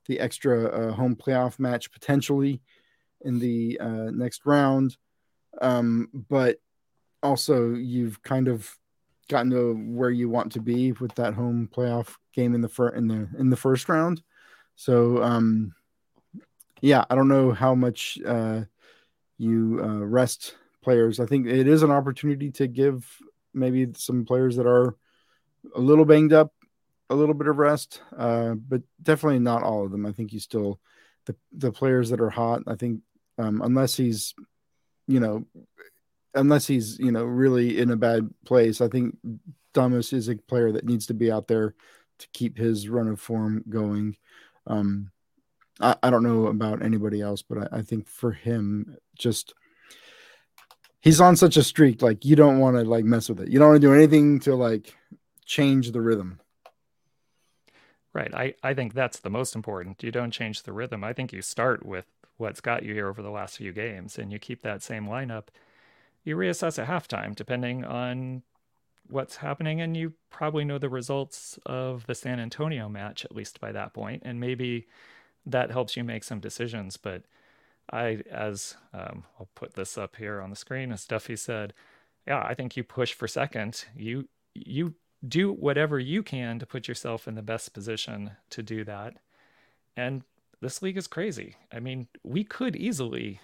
[0.08, 2.62] the extra uh, home playoff match potentially
[3.21, 4.97] in the uh, next round.
[5.62, 6.60] Um but
[7.21, 8.77] also you've kind of
[9.27, 12.95] gotten to where you want to be with that home playoff game in the fir-
[12.95, 14.23] in the in the first round.
[14.75, 15.73] So um
[16.82, 18.62] yeah i don't know how much uh
[19.38, 21.19] you uh, rest players.
[21.19, 23.06] I think it is an opportunity to give
[23.54, 24.95] maybe some players that are
[25.76, 26.54] a little banged up
[27.10, 30.06] a little bit of rest, uh, but definitely not all of them.
[30.06, 30.80] I think you still
[31.26, 32.63] the the players that are hot.
[32.67, 33.02] I think
[33.38, 34.34] um, unless he's
[35.08, 35.45] you know
[36.34, 39.17] unless he's you know really in a bad place, I think
[39.73, 41.76] Damus is a player that needs to be out there
[42.19, 44.17] to keep his run of form going.
[44.65, 45.12] Um,
[45.80, 49.53] I, I don't know about anybody else, but I, I think for him, just
[51.01, 52.01] he's on such a streak.
[52.01, 53.49] Like you don't want to like mess with it.
[53.49, 54.95] You don't want to do anything to like
[55.45, 56.39] change the rhythm.
[58.13, 58.34] Right.
[58.34, 60.01] I, I think that's the most important.
[60.01, 61.03] You don't change the rhythm.
[61.03, 62.06] I think you start with
[62.38, 65.45] what's got you here over the last few games and you keep that same lineup.
[66.23, 68.41] You reassess at halftime depending on
[69.08, 73.62] what's happening and you probably know the results of the San Antonio match at least
[73.62, 74.88] by that point and maybe
[75.45, 76.97] that helps you make some decisions.
[76.97, 77.23] But
[77.91, 81.73] I, as um, I'll put this up here on the screen, as Duffy said,
[82.28, 83.86] yeah, I think you push for second.
[83.95, 84.95] You you
[85.28, 89.15] do whatever you can to put yourself in the best position to do that.
[89.95, 90.23] And
[90.62, 91.56] this league is crazy.
[91.71, 93.39] I mean, we could easily,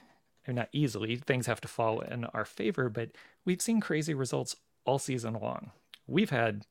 [0.47, 3.10] or not easily, things have to fall in our favor, but
[3.45, 5.71] we've seen crazy results all season long.
[6.08, 6.65] We've had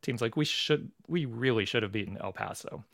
[0.00, 2.84] teams like we should, we really should have beaten El Paso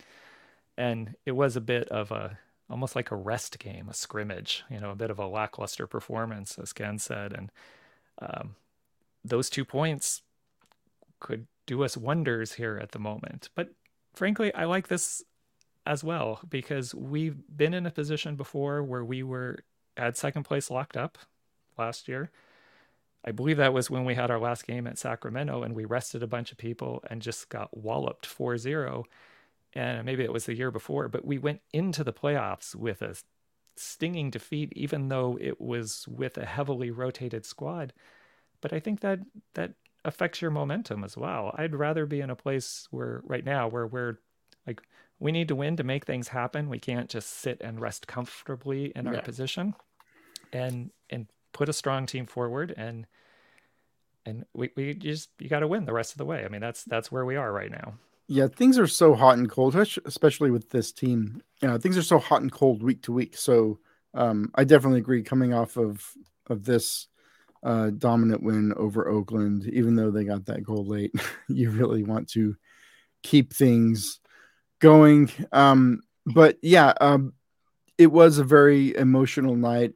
[0.78, 2.38] and it was a bit of a
[2.70, 6.59] almost like a rest game, a scrimmage, you know, a bit of a lackluster performance,
[6.59, 7.50] as Ken said, and
[8.20, 8.57] um,
[9.24, 10.22] those two points
[11.20, 13.48] could do us wonders here at the moment.
[13.54, 13.70] But
[14.14, 15.22] frankly, I like this
[15.87, 19.61] as well because we've been in a position before where we were
[19.96, 21.18] at second place locked up
[21.78, 22.31] last year.
[23.24, 26.22] I believe that was when we had our last game at Sacramento and we rested
[26.22, 29.04] a bunch of people and just got walloped 4 0
[29.78, 33.14] and maybe it was the year before, but we went into the playoffs with a
[33.76, 37.92] stinging defeat, even though it was with a heavily rotated squad.
[38.60, 39.20] But I think that
[39.54, 41.54] that affects your momentum as well.
[41.56, 44.18] I'd rather be in a place where right now where we're
[44.66, 44.82] like
[45.20, 46.68] we need to win to make things happen.
[46.68, 49.74] We can't just sit and rest comfortably in our position
[50.52, 53.06] and and put a strong team forward and
[54.26, 56.44] and we, we just you got to win the rest of the way.
[56.44, 57.94] I mean that's that's where we are right now.
[58.28, 61.42] Yeah, things are so hot and cold, especially with this team.
[61.62, 63.36] Know, things are so hot and cold week to week.
[63.36, 63.78] So
[64.12, 65.22] um, I definitely agree.
[65.22, 66.04] Coming off of
[66.48, 67.08] of this
[67.62, 71.12] uh, dominant win over Oakland, even though they got that goal late,
[71.48, 72.54] you really want to
[73.22, 74.20] keep things
[74.78, 75.30] going.
[75.52, 77.32] Um, but yeah, um,
[77.96, 79.92] it was a very emotional night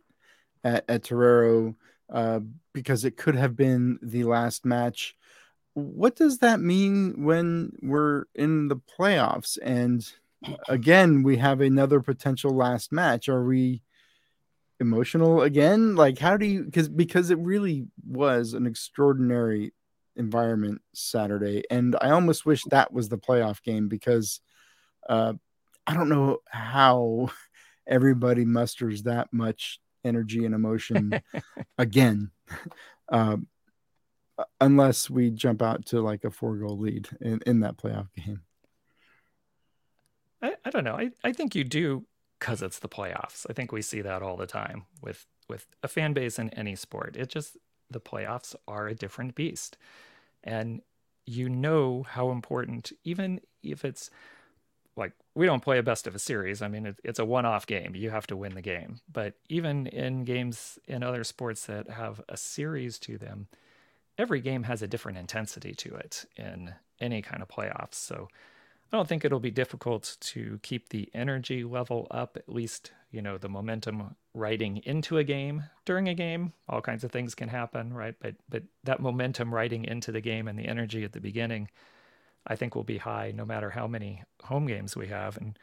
[0.65, 1.77] at, at Torero
[2.11, 2.41] uh,
[2.73, 5.17] because it could have been the last match
[5.75, 9.59] what does that mean when we're in the playoffs?
[9.63, 10.07] And
[10.69, 13.29] again, we have another potential last match.
[13.29, 13.83] Are we
[14.81, 15.95] emotional again?
[15.95, 16.65] Like, how do you?
[16.65, 19.73] Because because it really was an extraordinary
[20.17, 24.41] environment Saturday, and I almost wish that was the playoff game because
[25.09, 25.33] uh,
[25.87, 27.31] I don't know how
[27.87, 31.21] everybody musters that much energy and emotion
[31.79, 32.31] again.
[33.09, 33.37] Uh,
[34.61, 38.43] unless we jump out to like a four goal lead in, in that playoff game.
[40.41, 40.97] I, I don't know.
[40.97, 42.05] I, I think you do
[42.39, 43.47] because it's the playoffs.
[43.49, 46.75] I think we see that all the time with with a fan base in any
[46.75, 47.17] sport.
[47.17, 47.57] It just
[47.91, 49.77] the playoffs are a different beast.
[50.43, 50.81] And
[51.25, 54.11] you know how important even if it's
[54.97, 56.61] like we don't play a best of a series.
[56.61, 57.95] I mean, it, it's a one-off game.
[57.95, 59.01] You have to win the game.
[59.11, 63.49] But even in games in other sports that have a series to them,
[64.19, 67.95] every game has a different intensity to it in any kind of playoffs.
[67.95, 68.29] So
[68.93, 73.23] I don't think it'll be difficult to keep the energy level up, at least, you
[73.23, 76.53] know, the momentum riding into a game during a game.
[76.69, 78.15] All kinds of things can happen, right?
[78.21, 81.71] But but that momentum riding into the game and the energy at the beginning,
[82.47, 85.39] I think will be high no matter how many home games we have.
[85.39, 85.59] And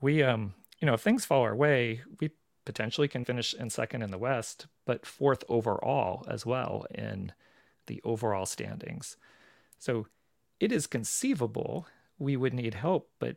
[0.00, 2.30] we um, you know, if things fall our way, we
[2.64, 7.32] potentially can finish in second in the West, but fourth overall as well in
[7.86, 9.16] the overall standings.
[9.78, 10.06] So
[10.60, 11.86] it is conceivable
[12.18, 13.36] we would need help, but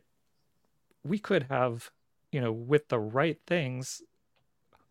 [1.04, 1.90] we could have,
[2.32, 4.02] you know, with the right things,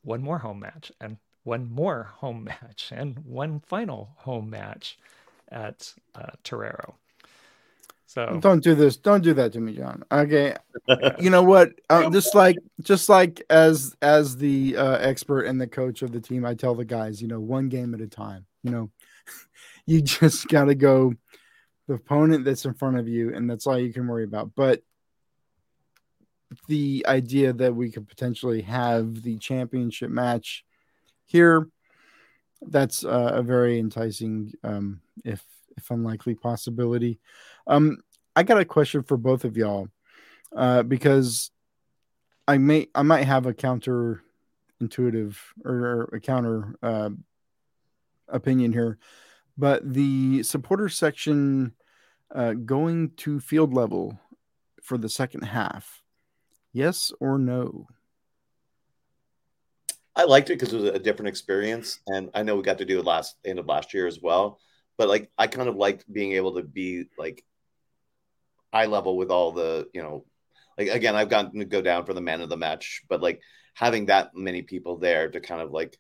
[0.04, 4.98] one more home match and one more home match and one final home match
[5.50, 6.96] at uh, Torero.
[8.10, 8.96] So don't do this.
[8.96, 10.02] Don't do that to me, John.
[10.10, 10.56] Okay.
[11.20, 11.74] you know what?
[11.90, 16.22] Uh, just like just like as as the uh, expert and the coach of the
[16.22, 18.46] team, I tell the guys, you know, one game at a time.
[18.64, 18.90] You know,
[19.86, 21.14] you just got to go
[21.88, 24.52] the opponent that's in front of you, and that's all you can worry about.
[24.56, 24.82] But
[26.68, 30.66] the idea that we could potentially have the championship match
[31.26, 31.68] here,
[32.62, 35.44] that's uh, a very enticing, um, if
[35.78, 37.20] if unlikely possibility.
[37.68, 37.98] Um,
[38.36, 39.90] I got a question for both of y'all,
[40.56, 41.52] uh, because
[42.48, 44.24] I may I might have a counter
[44.80, 47.10] intuitive or a counter uh,
[48.30, 48.98] opinion here
[49.58, 51.74] but the supporter section
[52.34, 54.20] uh, going to field level
[54.84, 56.04] for the second half,
[56.72, 57.88] yes or no?
[60.16, 62.86] I liked it because it was a different experience, and I know we got to
[62.86, 64.60] do it last end of last year as well.
[64.98, 67.44] But like, I kind of liked being able to be like
[68.74, 70.26] eye level with all the, you know,
[70.78, 73.42] like again, I've gotten to go down for the man of the match, but like
[73.74, 75.98] having that many people there to kind of like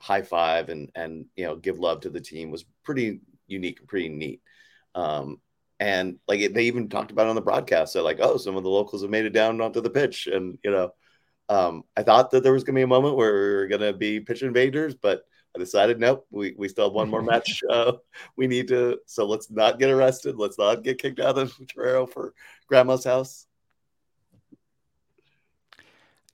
[0.00, 3.88] high five and and you know give love to the team was pretty unique and
[3.88, 4.42] pretty neat.
[4.94, 5.40] Um,
[5.80, 8.70] and like they even talked about on the broadcast, they're like, "Oh, some of the
[8.70, 10.92] locals have made it down onto the pitch," and you know,
[11.48, 13.80] um, I thought that there was going to be a moment where we were going
[13.80, 17.62] to be pitch invaders, but I decided, nope, we, we still have one more match.
[17.68, 17.92] Uh,
[18.36, 20.36] we need to, so let's not get arrested.
[20.36, 22.34] Let's not get kicked out of Torero for
[22.66, 23.46] grandma's house.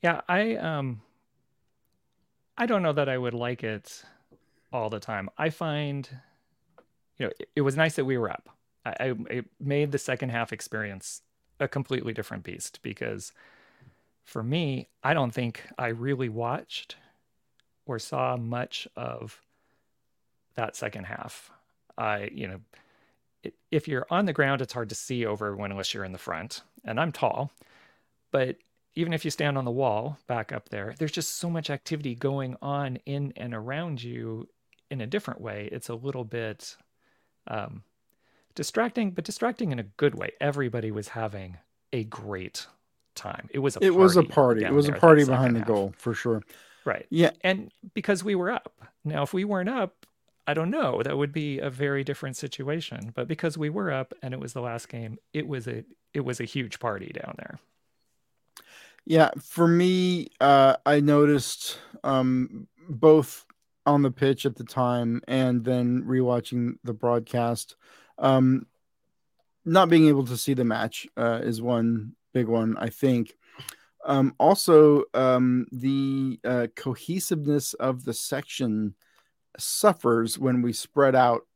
[0.03, 1.01] Yeah, I um,
[2.57, 4.05] I don't know that I would like it
[4.73, 5.29] all the time.
[5.39, 6.09] I find,
[7.19, 8.49] you know, it, it was nice that we were up.
[8.85, 11.23] I, I it made the second half experience
[11.61, 13.33] a completely different beast because
[14.25, 16.97] for me, I don't think I really watched
[17.87, 19.41] or saw much of
[20.55, 21.51] that second half.
[21.97, 22.61] I, you know,
[23.71, 26.19] if you're on the ground, it's hard to see over everyone unless you're in the
[26.19, 26.63] front.
[26.85, 27.53] And I'm tall,
[28.31, 28.57] but
[28.97, 32.15] even if you stand on the wall back up there, there's just so much activity
[32.15, 34.49] going on in and around you
[34.91, 35.69] in a different way.
[35.73, 36.77] It's a little bit
[37.49, 37.83] um,
[38.55, 40.31] distracting, but distracting in a good way.
[40.41, 41.59] Everybody was having
[41.93, 42.67] a great
[43.15, 43.49] time.
[43.53, 44.65] It was a it was a party.
[44.65, 45.69] It was a party behind the half.
[45.69, 46.43] goal for sure.
[46.85, 47.07] Right.
[47.11, 47.31] Yeah.
[47.41, 48.73] And because we were up.
[49.05, 50.07] Now, if we weren't up,
[50.47, 51.03] I don't know.
[51.03, 53.13] That would be a very different situation.
[53.15, 56.21] But because we were up and it was the last game, it was a it
[56.21, 57.59] was a huge party down there.
[59.07, 63.45] Yeah, for me, uh, I noticed um, both
[63.87, 67.77] on the pitch at the time and then rewatching the broadcast.
[68.19, 68.67] Um,
[69.65, 73.35] not being able to see the match uh, is one big one, I think.
[74.07, 78.95] Um, also, um, the uh, cohesiveness of the section
[79.59, 81.47] suffers when we spread out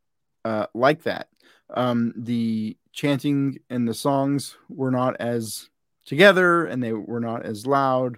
[0.44, 1.28] uh, like that.
[1.74, 5.68] Um, the chanting and the songs were not as
[6.08, 8.16] together and they were not as loud.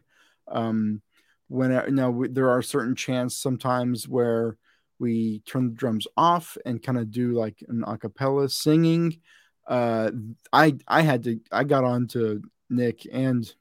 [0.48, 1.02] Um,
[1.48, 4.56] when you know there are certain chants sometimes where
[5.00, 9.20] we turn the drums off and kind of do like an acapella singing.
[9.66, 10.10] Uh,
[10.52, 13.52] I I had to I got on to Nick and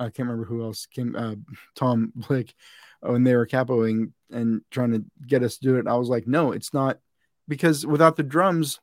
[0.00, 1.34] I can't remember who else came uh,
[1.74, 2.54] Tom Blick
[3.00, 5.86] when they were capoing and trying to get us to do it.
[5.86, 6.98] I was like, no, it's not
[7.46, 8.80] because without the drums,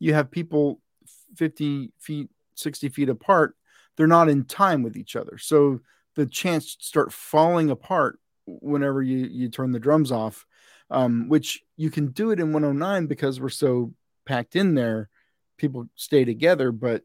[0.00, 0.80] you have people
[1.36, 3.54] 50 feet, 60 feet apart.
[4.00, 5.36] They're not in time with each other.
[5.36, 5.80] So
[6.16, 10.46] the chance to start falling apart whenever you, you turn the drums off,
[10.88, 13.92] um, which you can do it in 109 because we're so
[14.24, 15.10] packed in there.
[15.58, 17.02] People stay together, but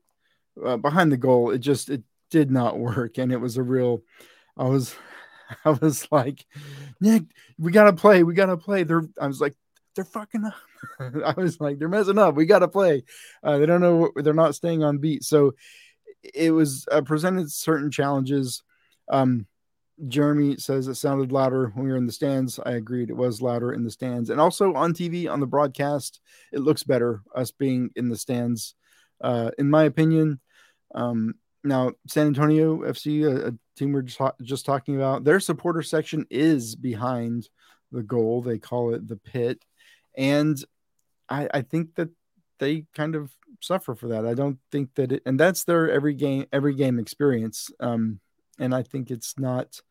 [0.66, 3.18] uh, behind the goal, it just, it did not work.
[3.18, 4.02] And it was a real,
[4.56, 4.96] I was,
[5.66, 6.46] I was like,
[7.02, 7.24] Nick,
[7.58, 8.24] we gotta play.
[8.24, 8.84] We gotta play.
[8.84, 9.56] They're I was like,
[9.96, 10.54] they're fucking up.
[11.26, 12.36] I was like, they're messing up.
[12.36, 13.04] We gotta play.
[13.44, 14.12] Uh, they don't know.
[14.16, 15.26] They're not staying on beat.
[15.26, 15.56] So
[16.34, 18.64] it was uh, presented certain challenges.
[19.10, 19.48] Um,
[20.08, 22.60] Jeremy says it sounded louder when we were in the stands.
[22.66, 23.10] I agreed.
[23.10, 26.20] It was louder in the stands, and also on TV on the broadcast,
[26.52, 28.76] it looks better us being in the stands.
[29.22, 30.42] Uh, in my opinion,
[30.94, 31.36] um,
[31.66, 36.26] now, San Antonio FC, a, a team we're just, just talking about, their supporter section
[36.30, 37.50] is behind
[37.92, 38.42] the goal.
[38.42, 39.64] They call it the pit.
[40.16, 40.64] And
[41.28, 42.10] I, I think that
[42.60, 44.26] they kind of suffer for that.
[44.26, 47.70] I don't think that it, and that's their every game, every game experience.
[47.80, 48.20] Um,
[48.60, 49.82] and I think it's not,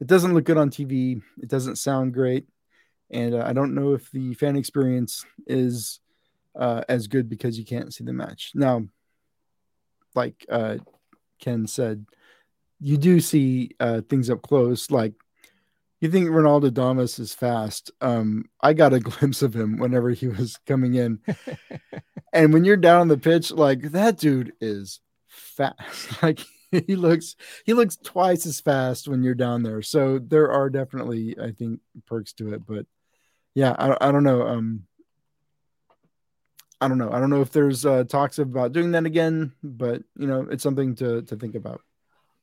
[0.00, 1.22] it doesn't look good on TV.
[1.40, 2.46] It doesn't sound great.
[3.10, 6.00] And uh, I don't know if the fan experience is
[6.58, 8.52] uh, as good because you can't see the match.
[8.54, 8.84] Now,
[10.14, 10.78] like uh,
[11.40, 12.06] Ken said,
[12.80, 14.90] you do see uh, things up close.
[14.90, 15.12] Like
[16.02, 17.92] you think Ronaldo Damus is fast.
[18.00, 21.20] Um, I got a glimpse of him whenever he was coming in,
[22.32, 26.22] and when you're down on the pitch, like that dude is fast.
[26.22, 26.40] like
[26.72, 29.80] he looks, he looks twice as fast when you're down there.
[29.80, 32.66] So there are definitely, I think, perks to it.
[32.66, 32.86] But
[33.54, 34.42] yeah, I, I don't know.
[34.42, 34.86] Um,
[36.80, 37.12] I don't know.
[37.12, 40.64] I don't know if there's uh, talks about doing that again, but you know, it's
[40.64, 41.80] something to to think about.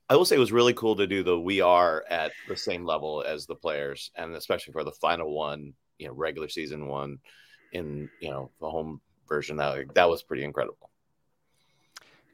[0.10, 2.84] I will say it was really cool to do the we are at the same
[2.84, 7.20] level as the players, and especially for the final one, you know, regular season one,
[7.74, 9.58] in you know the home version.
[9.58, 10.90] That that was pretty incredible.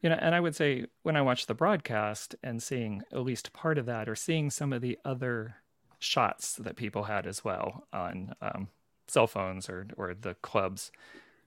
[0.01, 3.51] You know, and I would say when I watched the broadcast and seeing at least
[3.51, 5.55] part of that, or seeing some of the other
[5.99, 8.69] shots that people had as well on um,
[9.07, 10.91] cell phones or or the clubs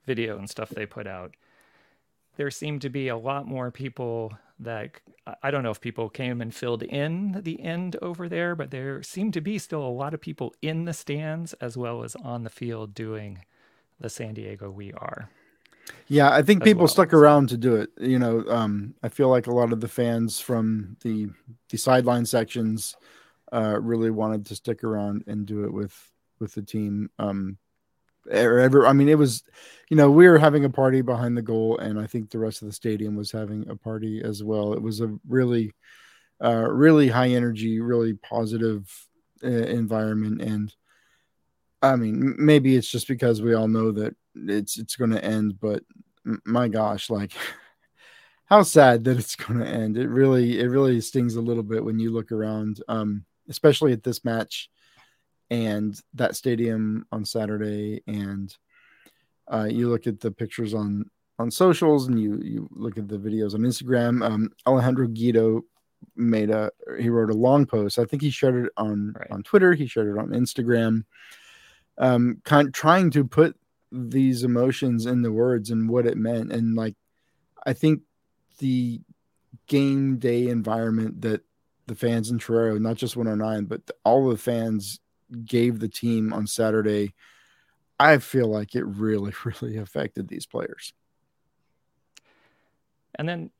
[0.05, 1.35] video and stuff they put out,
[2.37, 4.99] there seemed to be a lot more people that
[5.41, 9.01] I don't know if people came and filled in the end over there, but there
[9.03, 12.43] seemed to be still a lot of people in the stands as well as on
[12.43, 13.45] the field doing
[13.99, 15.29] the San Diego We Are.
[16.07, 16.87] Yeah, I think people well.
[16.87, 17.89] stuck around to do it.
[17.99, 21.29] You know, um, I feel like a lot of the fans from the
[21.69, 22.95] the sideline sections
[23.51, 27.09] uh, really wanted to stick around and do it with with the team.
[27.17, 27.57] Um,
[28.31, 28.85] or ever.
[28.85, 29.43] I mean, it was,
[29.89, 32.61] you know, we were having a party behind the goal, and I think the rest
[32.61, 34.73] of the stadium was having a party as well.
[34.73, 35.73] It was a really,
[36.43, 38.89] uh, really high energy, really positive
[39.43, 40.73] uh, environment, and
[41.81, 45.59] I mean, maybe it's just because we all know that it's it's going to end,
[45.59, 45.83] but
[46.45, 47.31] my gosh, like.
[48.45, 49.95] How sad that it's going to end.
[49.95, 54.01] It really, it really stings a little bit when you look around, um, especially at
[54.01, 54.71] this match
[55.49, 58.55] and that stadium on Saturday, and
[59.51, 63.17] uh, you look at the pictures on on socials, and you you look at the
[63.17, 64.23] videos on Instagram.
[64.25, 65.63] Um, Alejandro Guido
[66.15, 67.99] made a he wrote a long post.
[67.99, 69.31] I think he shared it on right.
[69.31, 69.73] on Twitter.
[69.73, 71.05] He shared it on Instagram.
[71.97, 73.57] Um, kind trying to put
[73.91, 76.95] these emotions in the words and what it meant, and like
[77.65, 78.01] I think
[78.59, 79.01] the
[79.67, 81.41] game day environment that
[81.87, 84.99] the fans in Torero, not just 109, but all the fans
[85.45, 87.13] gave the team on Saturday,
[87.99, 90.93] I feel like it really, really affected these players.
[93.15, 93.51] And then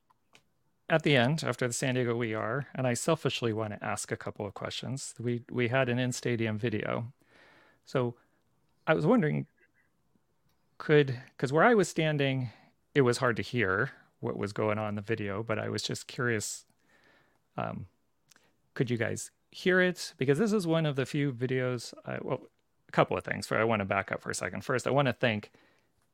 [0.90, 4.12] at the end, after the San Diego We Are, and I selfishly want to ask
[4.12, 5.14] a couple of questions.
[5.20, 7.14] We we had an in-stadium video,
[7.86, 8.16] so
[8.88, 9.46] I was wondering,
[10.78, 12.50] could because where I was standing,
[12.96, 15.84] it was hard to hear what was going on in the video, but I was
[15.84, 16.66] just curious.
[17.58, 17.88] Um,
[18.74, 21.94] could you guys hear it because this is one of the few videos.
[22.06, 22.42] I, well,
[22.88, 23.48] a couple of things.
[23.48, 24.64] For I want to back up for a second.
[24.64, 25.52] First, I want to thank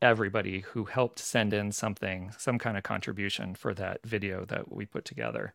[0.02, 4.86] everybody who helped send in something, some kind of contribution for that video that we
[4.86, 5.54] put together.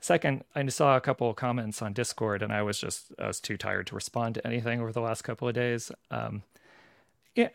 [0.00, 3.40] Second, I saw a couple of comments on Discord, and I was just I was
[3.40, 6.42] too tired to respond to anything over the last couple of days, um,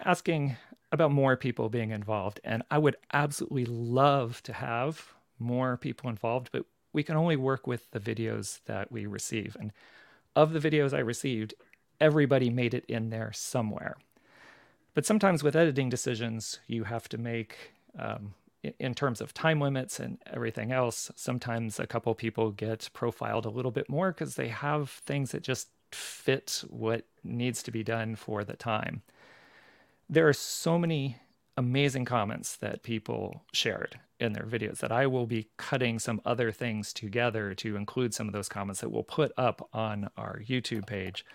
[0.03, 0.57] asking
[0.91, 2.39] about more people being involved.
[2.43, 7.67] And I would absolutely love to have more people involved, but we can only work
[7.67, 9.55] with the videos that we receive.
[9.59, 9.71] And
[10.35, 11.53] of the videos I received,
[11.99, 13.97] everybody made it in there somewhere.
[14.93, 18.33] But sometimes with editing decisions, you have to make, um,
[18.79, 23.49] in terms of time limits and everything else, sometimes a couple people get profiled a
[23.49, 28.15] little bit more because they have things that just fit what needs to be done
[28.15, 29.01] for the time.
[30.09, 31.17] There are so many
[31.59, 36.53] amazing comments that people shared in their videos that I will be cutting some other
[36.53, 40.87] things together to include some of those comments that we'll put up on our YouTube
[40.87, 41.25] page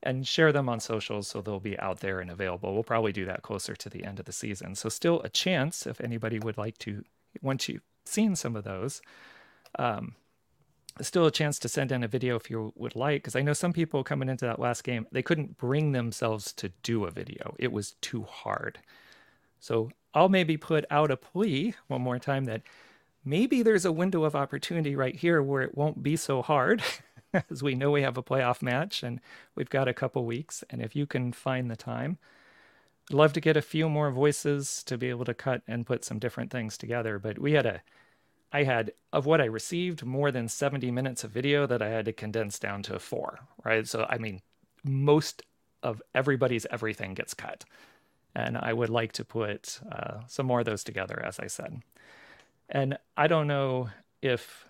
[0.00, 2.72] and share them on socials so they'll be out there and available.
[2.72, 4.76] We'll probably do that closer to the end of the season.
[4.76, 7.02] So still a chance if anybody would like to
[7.42, 9.02] once you've seen some of those.
[9.76, 10.14] Um,
[11.00, 13.52] still a chance to send in a video if you would like because i know
[13.52, 17.56] some people coming into that last game they couldn't bring themselves to do a video
[17.58, 18.78] it was too hard
[19.64, 22.60] so I'll maybe put out a plea one more time that
[23.24, 26.82] maybe there's a window of opportunity right here where it won't be so hard,
[27.50, 29.22] as we know we have a playoff match and
[29.54, 30.64] we've got a couple weeks.
[30.68, 32.18] And if you can find the time,
[33.10, 36.04] I'd love to get a few more voices to be able to cut and put
[36.04, 37.18] some different things together.
[37.18, 37.80] But we had a,
[38.52, 42.04] I had, of what I received, more than 70 minutes of video that I had
[42.04, 43.88] to condense down to four, right?
[43.88, 44.42] So, I mean,
[44.84, 45.42] most
[45.82, 47.64] of everybody's everything gets cut.
[48.34, 51.82] And I would like to put uh, some more of those together, as I said.
[52.68, 53.90] And I don't know
[54.22, 54.66] if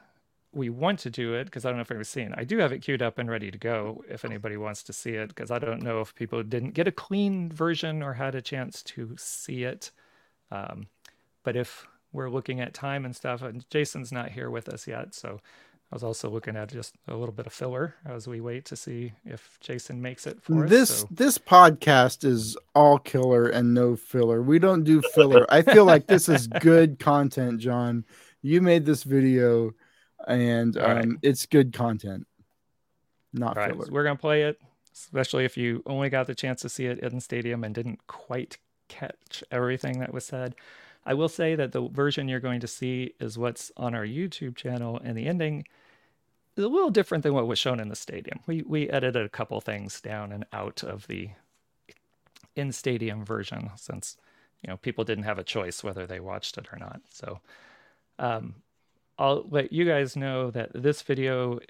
[0.52, 2.34] we want to do it because I don't know if anybody's seen.
[2.36, 5.10] I do have it queued up and ready to go if anybody wants to see
[5.10, 8.42] it because I don't know if people didn't get a clean version or had a
[8.42, 9.90] chance to see it.
[10.50, 10.86] Um,
[11.42, 15.14] but if we're looking at time and stuff, and Jason's not here with us yet,
[15.14, 15.40] so
[15.94, 18.74] I was also looking at just a little bit of filler as we wait to
[18.74, 21.00] see if Jason makes it for this, us.
[21.02, 21.08] So.
[21.12, 24.42] This podcast is all killer and no filler.
[24.42, 25.46] We don't do filler.
[25.50, 28.04] I feel like this is good content, John.
[28.42, 29.70] You made this video
[30.26, 31.08] and um, right.
[31.22, 32.26] it's good content.
[33.32, 33.76] Not all filler.
[33.76, 34.58] Right, so we're gonna play it,
[34.92, 38.58] especially if you only got the chance to see it in stadium and didn't quite
[38.88, 40.56] catch everything that was said.
[41.06, 44.56] I will say that the version you're going to see is what's on our YouTube
[44.56, 45.64] channel, and the ending
[46.56, 48.40] a little different than what was shown in the stadium.
[48.46, 51.30] We we edited a couple things down and out of the
[52.56, 54.16] in stadium version since
[54.62, 57.00] you know people didn't have a choice whether they watched it or not.
[57.10, 57.40] So
[58.18, 58.56] um,
[59.18, 61.60] I'll let you guys know that this video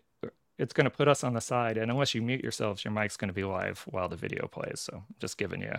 [0.57, 3.17] it's going to put us on the side, and unless you mute yourselves, your mic's
[3.17, 4.81] going to be live while the video plays.
[4.81, 5.75] So just giving you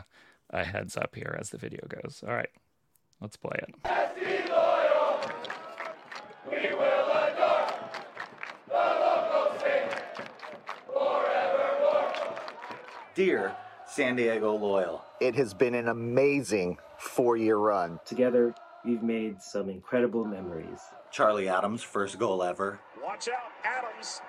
[0.50, 2.24] a heads up here as the video goes.
[2.28, 2.50] All right,
[3.22, 3.76] let's play it.
[13.16, 13.56] Dear
[13.88, 15.02] San Diego Loyal.
[15.22, 17.98] It has been an amazing four year run.
[18.06, 18.54] Together,
[18.84, 20.80] we've made some incredible memories.
[21.12, 22.78] Charlie Adams' first goal ever.
[23.02, 24.22] Watch out, Adams.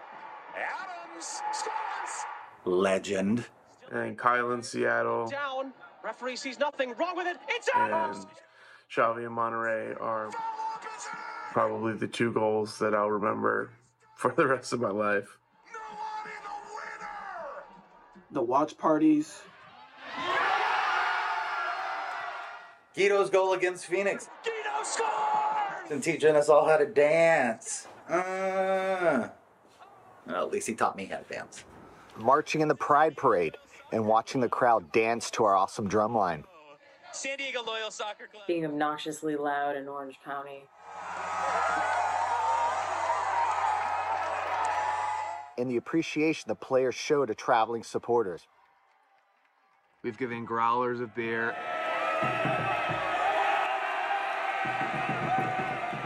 [0.54, 2.24] Adams scores.
[2.64, 3.44] Legend.
[3.90, 5.26] And Kyle in Seattle.
[5.26, 5.72] Down.
[6.04, 7.38] Referee sees nothing wrong with it.
[7.48, 8.18] It's Adams.
[8.18, 8.26] And
[8.94, 10.30] Xavi and Monterrey are
[11.50, 13.72] probably the two goals that I'll remember
[14.14, 15.38] for the rest of my life
[18.30, 19.40] the watch parties.
[22.94, 24.28] Guido's goal against Phoenix.
[24.42, 25.90] Guido scores!
[25.90, 27.86] And teaching us all how to dance.
[28.08, 29.28] Uh,
[30.26, 31.64] well, at least he taught me how to dance.
[32.16, 33.56] Marching in the Pride Parade
[33.92, 36.44] and watching the crowd dance to our awesome drumline.
[37.12, 38.44] San Diego Loyal Soccer Club.
[38.46, 40.64] Being obnoxiously loud in Orange County.
[45.58, 48.46] And the appreciation the players show to traveling supporters.
[50.02, 51.56] We've given growlers of beer.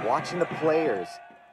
[0.07, 1.09] Watching the players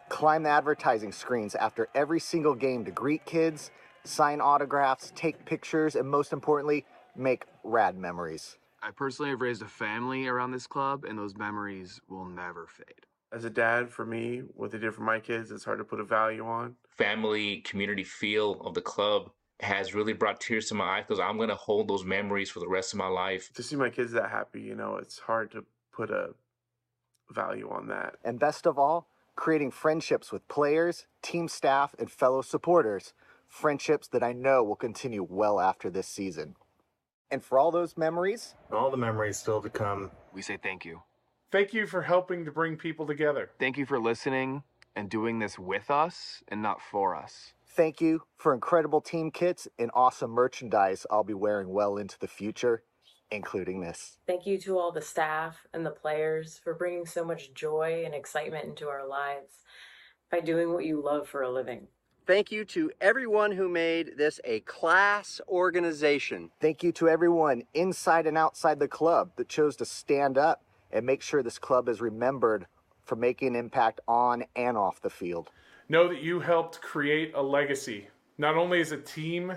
[0.10, 3.72] climb the advertising screens after every single game to greet kids,
[4.04, 6.86] sign autographs, take pictures, and most importantly,
[7.16, 8.58] make rad memories.
[8.82, 13.06] I personally have raised a family around this club, and those memories will never fade
[13.32, 16.00] as a dad for me what they did for my kids it's hard to put
[16.00, 16.76] a value on.
[16.90, 21.38] Family community feel of the club has really brought tears to my eyes because i'm
[21.38, 23.52] going to hold those memories for the rest of my life.
[23.54, 26.30] To see my kids that happy you know it's hard to put a
[27.30, 28.16] value on that.
[28.24, 33.14] And best of all creating friendships with players team staff and fellow supporters.
[33.48, 36.56] Friendships that i know will continue well after this season.
[37.30, 38.56] And for all those memories?
[38.72, 40.12] All the memories still to come.
[40.34, 41.02] We say thank you
[41.50, 43.52] Thank you for helping to bring people together.
[43.58, 44.64] Thank you for listening
[44.98, 47.54] and doing this with us and not for us.
[47.70, 52.28] Thank you for incredible team kits and awesome merchandise I'll be wearing well into the
[52.28, 52.84] future,
[53.32, 54.18] including this.
[54.28, 58.14] Thank you to all the staff and the players for bringing so much joy and
[58.14, 59.64] excitement into our lives
[60.30, 61.88] by doing what you love for a living.
[62.26, 66.50] Thank you to everyone who made this a class organization.
[66.60, 70.62] Thank you to everyone inside and outside the club that chose to stand up
[70.92, 72.68] and make sure this club is remembered
[73.06, 75.50] for making an impact on and off the field.
[75.90, 78.08] Know that you helped create a legacy,
[78.38, 79.54] not only as a team,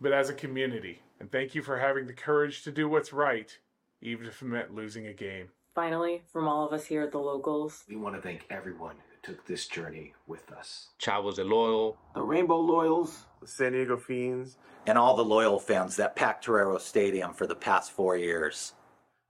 [0.00, 1.02] but as a community.
[1.20, 3.56] And thank you for having the courage to do what's right,
[4.00, 5.48] even if it meant losing a game.
[5.74, 9.32] Finally, from all of us here at the locals, We want to thank everyone who
[9.32, 10.88] took this journey with us.
[11.00, 15.96] Chavos de Loyal, The Rainbow Loyals, The San Diego Fiends, And all the loyal fans
[15.96, 18.74] that packed Torero Stadium for the past four years.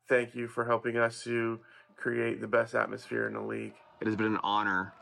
[0.08, 1.60] Thank you for helping us to
[1.96, 3.74] create the best atmosphere in the league.
[4.00, 4.94] It has been an honor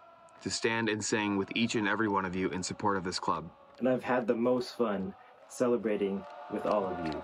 [0.43, 3.19] to stand and sing with each and every one of you in support of this
[3.19, 3.51] club.
[3.79, 5.15] And I've had the most fun
[5.49, 7.23] celebrating with all of you.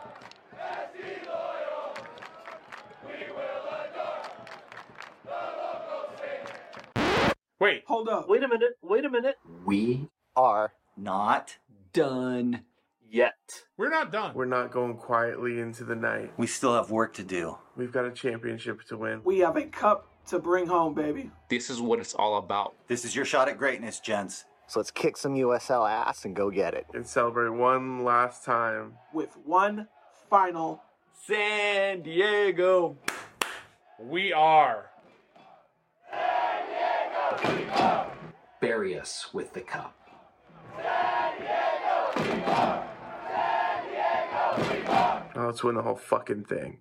[7.58, 7.84] Wait.
[7.86, 8.28] Hold up.
[8.28, 8.76] Wait a minute.
[8.82, 9.36] Wait a minute.
[9.64, 11.58] We Are Not.
[11.92, 12.64] Done
[13.12, 13.34] yet.
[13.76, 14.34] We're not done.
[14.34, 16.32] We're not going quietly into the night.
[16.36, 17.58] We still have work to do.
[17.76, 19.20] We've got a championship to win.
[19.24, 21.30] We have a cup to bring home, baby.
[21.48, 22.74] this is what it's all about.
[22.86, 24.44] This is your shot at greatness, gents.
[24.66, 26.86] so let's kick some USL ass and go get it.
[26.94, 28.94] And celebrate one last time.
[29.12, 29.88] With one
[30.30, 30.82] final
[31.26, 32.96] San Diego.
[33.98, 34.90] We are.
[36.10, 38.06] San Diego.
[38.60, 39.96] Bury us with the cup.
[45.52, 46.78] Let's win the whole fucking thing.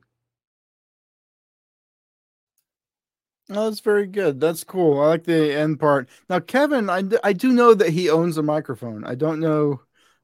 [3.49, 4.39] Oh, that's very good.
[4.39, 5.01] That's cool.
[5.01, 6.07] I like the end part.
[6.29, 9.03] Now, Kevin, I, d- I do know that he owns a microphone.
[9.03, 9.81] I don't know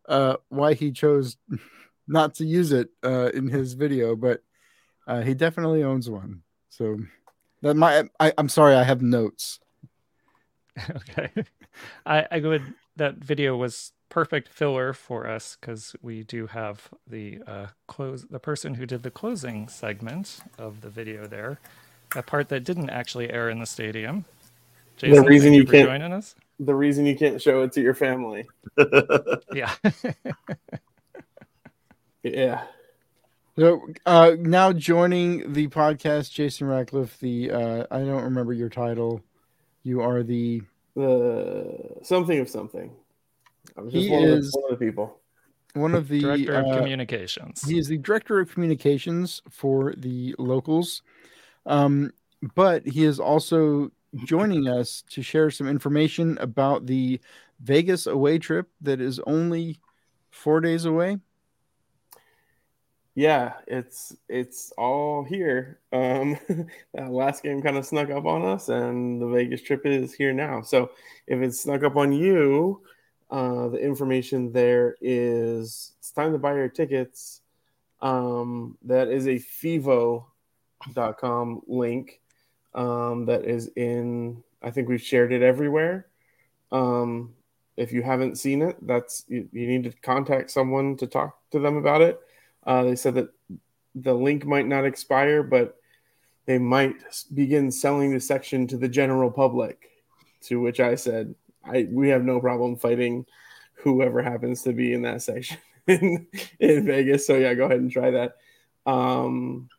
[0.08, 1.36] uh, why he chose
[2.08, 4.44] not to use it uh, in his video, but
[5.08, 6.44] uh, he definitely owns one.
[6.70, 7.00] So
[7.64, 9.60] that my I, I'm sorry, I have notes.
[10.90, 11.30] okay.
[12.06, 17.40] I, I would that video was perfect filler for us because we do have the
[17.46, 21.60] uh close the person who did the closing segment of the video there.
[22.16, 24.26] A part that didn't actually air in the stadium.
[24.96, 26.36] Jason, the reason thank you can't joining us.
[26.60, 28.48] The reason you can't show it to your family.
[29.54, 29.74] Yeah.
[32.24, 32.64] yeah.
[33.58, 37.20] So uh, now joining the podcast, Jason Radcliff.
[37.20, 39.22] The uh, I don't remember your title.
[39.84, 40.62] You are the
[40.96, 42.92] The something of something.
[43.78, 45.20] I'm just He one, of is- the, one of the people.
[45.74, 47.62] one of the Director of uh, communications.
[47.68, 51.04] He is the director of communications for the locals.
[51.66, 52.12] Um,
[52.56, 53.92] but he is also
[54.26, 57.20] joining us to share some information about the
[57.62, 59.80] Vegas away trip that is only
[60.32, 61.18] four days away.
[63.16, 65.80] Yeah, it's it's all here.
[65.92, 66.38] Um,
[66.94, 70.34] that last game kind of snuck up on us, and the Vegas trip is here
[70.34, 70.62] now.
[70.62, 70.92] So
[71.26, 72.82] if it snuck up on you,
[73.30, 77.42] uh, the information there is it's time to buy your tickets.
[78.02, 80.24] Um, that is a Fevo.com
[81.68, 82.22] link
[82.74, 84.44] um, that is in.
[84.62, 86.08] I think we've shared it everywhere.
[86.72, 87.34] Um,
[87.76, 91.60] if you haven't seen it, that's you, you need to contact someone to talk to
[91.60, 92.20] them about it.
[92.66, 93.30] Uh, they said that
[93.96, 95.78] the link might not expire, but
[96.46, 96.96] they might
[97.34, 99.90] begin selling the section to the general public.
[100.44, 101.36] To which I said,
[101.68, 103.26] I we have no problem fighting
[103.76, 105.58] whoever happens to be in that section
[105.88, 106.28] in,
[106.60, 107.26] in Vegas.
[107.28, 108.38] So yeah, go ahead and try that.
[108.86, 109.70] Um,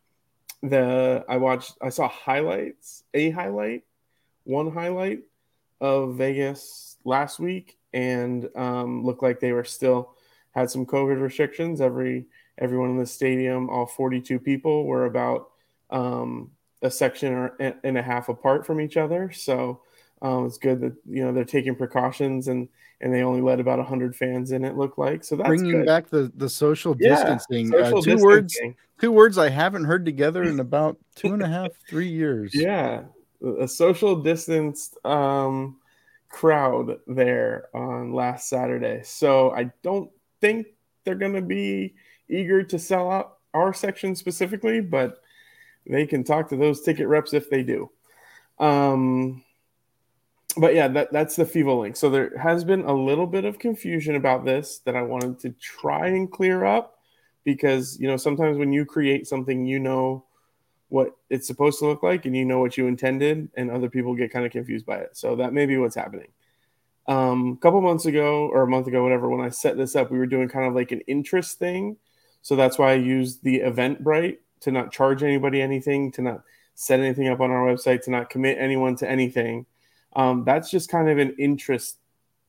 [0.61, 3.83] the I watched, I saw highlights, a highlight,
[4.43, 5.21] one highlight
[5.79, 10.15] of Vegas last week, and um, looked like they were still
[10.51, 11.81] had some COVID restrictions.
[11.81, 12.27] Every
[12.57, 15.49] everyone in the stadium, all 42 people, were about
[15.89, 19.31] um, a section or and a half apart from each other.
[19.31, 19.81] So
[20.21, 22.67] um, it's good that you know they're taking precautions and
[23.01, 24.65] and they only let about 100 fans in.
[24.65, 25.85] It looked like so that's Bringing good.
[25.85, 27.71] back the the social Yeah, distancing.
[27.71, 28.59] social uh, two words.
[28.99, 32.51] Two words I haven't heard together in about two and a half, three years.
[32.53, 33.03] Yeah,
[33.59, 35.77] a social distanced um,
[36.27, 39.01] crowd there on last Saturday.
[39.05, 40.11] So I don't
[40.41, 40.67] think
[41.05, 41.95] they're going to be
[42.27, 45.21] eager to sell out our section specifically, but
[45.87, 47.89] they can talk to those ticket reps if they do.
[48.59, 49.43] Um,
[50.59, 51.95] but yeah, that, that's the Fevo link.
[51.95, 55.51] So there has been a little bit of confusion about this that I wanted to
[55.51, 56.99] try and clear up
[57.45, 60.25] because you know sometimes when you create something, you know
[60.89, 64.15] what it's supposed to look like and you know what you intended, and other people
[64.15, 65.15] get kind of confused by it.
[65.15, 66.27] So that may be what's happening.
[67.07, 70.11] Um, a couple months ago or a month ago, whatever, when I set this up,
[70.11, 71.97] we were doing kind of like an interest thing.
[72.41, 76.43] So that's why I used the Eventbrite to not charge anybody anything, to not
[76.75, 79.65] set anything up on our website, to not commit anyone to anything.
[80.13, 81.97] Um, that's just kind of an interest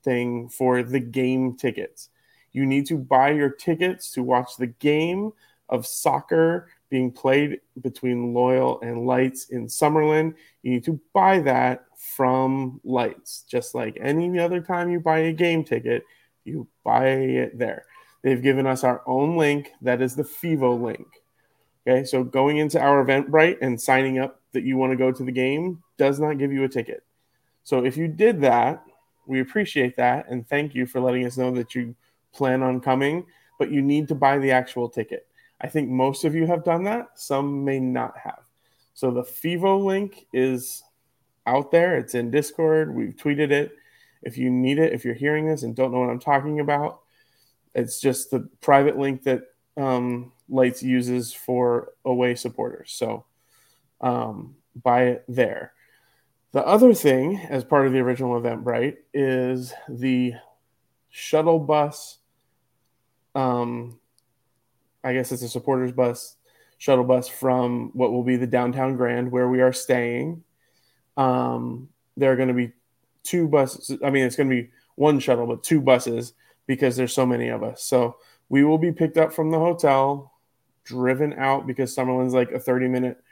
[0.03, 2.09] thing for the game tickets.
[2.53, 5.33] You need to buy your tickets to watch the game
[5.69, 10.35] of soccer being played between Loyal and Lights in Summerlin.
[10.63, 15.33] You need to buy that from Lights, just like any other time you buy a
[15.33, 16.05] game ticket,
[16.45, 17.85] you buy it there.
[18.23, 21.07] They've given us our own link that is the Fevo link.
[21.87, 25.25] Okay, so going into our Eventbrite and signing up that you want to go to
[25.25, 27.03] the game does not give you a ticket.
[27.63, 28.85] So if you did that,
[29.27, 31.95] we appreciate that and thank you for letting us know that you
[32.33, 33.27] plan on coming,
[33.59, 35.27] but you need to buy the actual ticket.
[35.61, 38.41] I think most of you have done that, some may not have.
[38.95, 40.83] So the Fevo link is
[41.47, 43.73] out there, it's in Discord, we've tweeted it.
[44.23, 47.01] If you need it, if you're hearing this and don't know what I'm talking about,
[47.75, 49.43] it's just the private link that
[49.77, 52.93] um, Lights uses for away supporters.
[52.93, 53.25] So
[54.01, 55.73] um, buy it there.
[56.53, 60.35] The other thing, as part of the original event, Eventbrite, is the
[61.09, 62.19] shuttle bus.
[63.35, 64.01] Um,
[65.05, 66.37] I guess it's a supporters bus,
[66.79, 70.43] shuttle bus from what will be the downtown Grand where we are staying.
[71.17, 72.73] Um, there are going to be
[73.23, 73.99] two buses.
[74.05, 76.35] I mean, it's going to be one shuttle, but two buses
[76.67, 77.85] because there's so many of us.
[77.85, 78.17] So
[78.49, 80.33] we will be picked up from the hotel,
[80.83, 83.23] driven out because Summerlin's like a 30 minute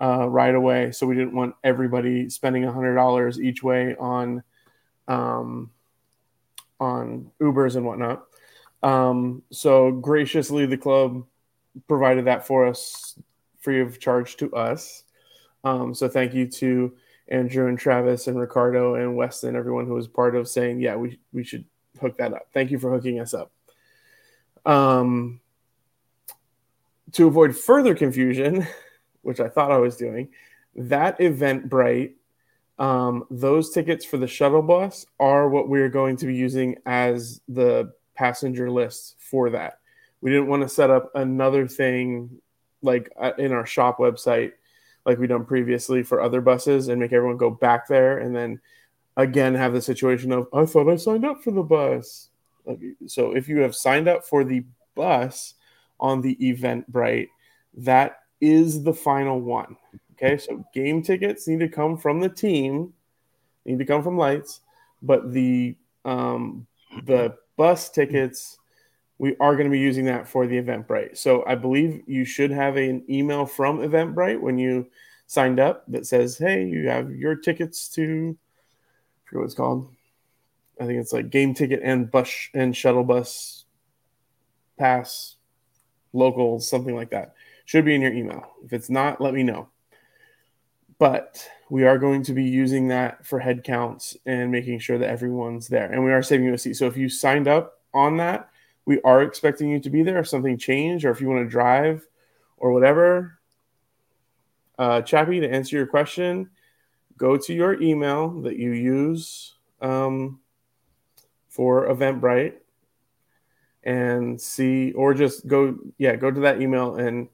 [0.00, 0.92] uh, right away.
[0.92, 4.42] So we didn't want everybody spending $100 each way on
[5.08, 5.70] um,
[6.80, 8.24] on Ubers and whatnot.
[8.82, 11.24] Um, so graciously, the club
[11.88, 13.18] provided that for us
[13.60, 15.04] free of charge to us.
[15.64, 16.92] Um, so thank you to
[17.28, 21.18] Andrew and Travis and Ricardo and Weston, everyone who was part of saying, yeah, we,
[21.32, 21.64] we should
[22.00, 22.48] hook that up.
[22.52, 23.52] Thank you for hooking us up.
[24.66, 25.40] Um,
[27.12, 28.66] to avoid further confusion,
[29.22, 30.28] which I thought I was doing,
[30.74, 32.12] that Eventbrite,
[32.78, 37.40] um, those tickets for the shuttle bus are what we're going to be using as
[37.48, 39.78] the passenger list for that.
[40.20, 42.40] We didn't want to set up another thing
[42.82, 44.52] like uh, in our shop website,
[45.04, 48.60] like we done previously for other buses, and make everyone go back there and then
[49.16, 52.28] again have the situation of I thought I signed up for the bus.
[53.06, 54.64] So if you have signed up for the
[54.94, 55.54] bus
[55.98, 57.28] on the Eventbrite,
[57.78, 59.76] that is the final one.
[60.12, 62.92] Okay, so game tickets need to come from the team,
[63.64, 64.60] need to come from Lights,
[65.00, 66.66] but the um,
[67.04, 68.58] the bus tickets
[69.18, 71.16] we are going to be using that for the Eventbrite.
[71.16, 74.88] So I believe you should have an email from Eventbrite when you
[75.28, 79.88] signed up that says, "Hey, you have your tickets to I forget what it's called.
[80.80, 83.64] I think it's like game ticket and bus and shuttle bus
[84.78, 85.36] pass
[86.12, 87.34] locals, something like that.
[87.72, 88.44] Should be in your email.
[88.62, 89.70] If it's not, let me know.
[90.98, 95.68] But we are going to be using that for headcounts and making sure that everyone's
[95.68, 95.90] there.
[95.90, 96.74] And we are saving you a seat.
[96.74, 98.50] So if you signed up on that,
[98.84, 100.18] we are expecting you to be there.
[100.18, 102.06] If something changed or if you want to drive
[102.58, 103.38] or whatever,
[104.78, 106.50] uh, Chappie, to answer your question,
[107.16, 110.40] go to your email that you use um,
[111.48, 112.56] for Eventbrite
[113.82, 117.30] and see, or just go, yeah, go to that email and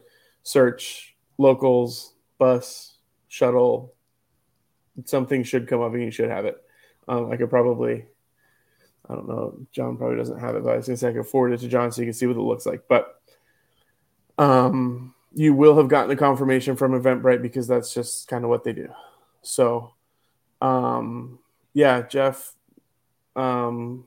[0.49, 2.97] search locals, bus,
[3.29, 3.93] shuttle.
[5.05, 6.57] Something should come up and you should have it.
[7.07, 8.07] Um, I could probably,
[9.07, 11.27] I don't know, John probably doesn't have it, but I was gonna say I could
[11.27, 12.85] forward it to John so you can see what it looks like.
[12.89, 13.21] But
[14.39, 18.65] um, you will have gotten the confirmation from Eventbrite because that's just kind of what
[18.65, 18.89] they do.
[19.43, 19.93] So,
[20.63, 21.41] um,
[21.75, 22.55] yeah, Jeff.
[23.37, 24.07] Um,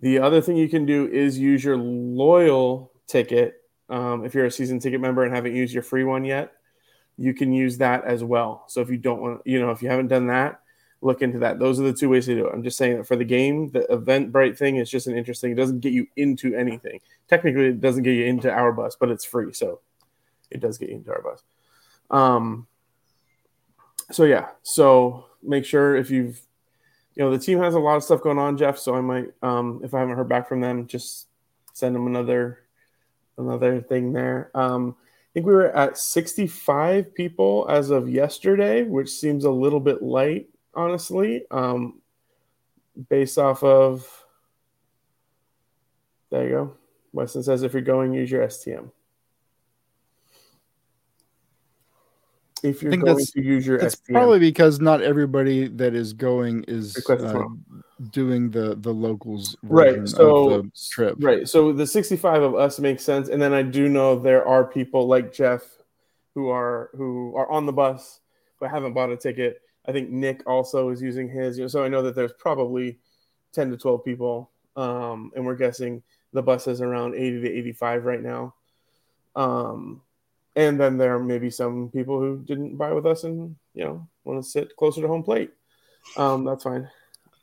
[0.00, 3.61] the other thing you can do is use your loyal ticket.
[3.88, 6.52] Um, if you're a season ticket member and haven't used your free one yet,
[7.18, 8.64] you can use that as well.
[8.68, 10.60] So if you don't want, you know, if you haven't done that,
[11.00, 11.58] look into that.
[11.58, 12.52] Those are the two ways to do it.
[12.54, 15.52] I'm just saying that for the game, the Eventbrite thing is just an interesting.
[15.52, 17.00] It doesn't get you into anything.
[17.28, 19.80] Technically, it doesn't get you into our bus, but it's free, so
[20.50, 21.42] it does get you into our bus.
[22.10, 22.66] Um.
[24.10, 26.40] So yeah, so make sure if you've,
[27.14, 28.78] you know, the team has a lot of stuff going on, Jeff.
[28.78, 31.28] So I might, um, if I haven't heard back from them, just
[31.72, 32.61] send them another,
[33.42, 34.50] another thing there.
[34.54, 39.80] Um, I think we were at 65 people as of yesterday, which seems a little
[39.80, 42.00] bit light honestly, um,
[43.08, 44.06] based off of.
[46.30, 46.76] There you go.
[47.12, 48.90] Weston says if you're going, use your STM.
[52.62, 56.64] If you're going to use your that's STM, probably because not everybody that is going
[56.68, 57.44] is uh.
[58.10, 60.08] Doing the the locals right.
[60.08, 61.16] So of the trip.
[61.20, 61.48] right.
[61.48, 65.06] So the 65 of us makes sense, and then I do know there are people
[65.06, 65.62] like Jeff
[66.34, 68.20] who are who are on the bus
[68.62, 69.60] but haven't bought a ticket.
[69.88, 71.58] I think Nick also is using his.
[71.58, 72.98] You know, so I know that there's probably
[73.52, 74.50] 10 to 12 people.
[74.76, 78.54] Um, and we're guessing the bus is around 80 to 85 right now.
[79.34, 80.00] Um,
[80.54, 84.06] and then there may be some people who didn't buy with us and, you know,
[84.22, 85.50] want to sit closer to home plate.
[86.16, 86.88] Um, that's fine.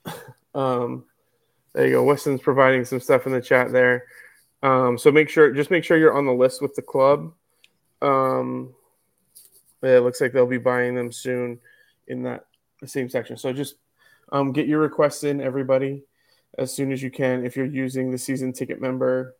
[0.56, 1.06] um,
[1.74, 2.04] there you go.
[2.04, 4.06] Weston's providing some stuff in the chat there.
[4.64, 7.32] Um, so make sure, just make sure you're on the list with the club.
[8.02, 8.74] Um,
[9.82, 11.60] it looks like they'll be buying them soon
[12.08, 12.45] in that
[12.82, 13.38] the same section.
[13.38, 13.76] So just
[14.32, 16.04] um, get your requests in, everybody,
[16.58, 17.45] as soon as you can.
[17.45, 19.36] If you're using the season ticket member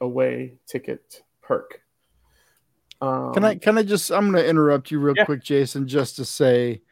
[0.00, 1.80] away ticket perk.
[3.00, 5.24] Um, Can I can I just I'm gonna interrupt you real Yeah.
[5.24, 6.82] quick, Jason, just to say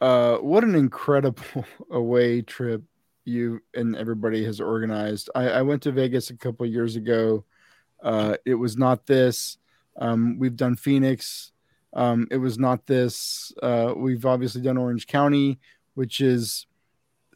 [0.00, 2.82] uh what an incredible away trip
[3.30, 5.30] you and everybody has organized.
[5.34, 7.44] I, I went to Vegas a couple years ago.
[8.02, 9.58] Uh it was not this.
[9.96, 11.52] Um we've done Phoenix.
[11.92, 13.52] Um it was not this.
[13.62, 15.58] Uh we've obviously done Orange County,
[15.94, 16.66] which is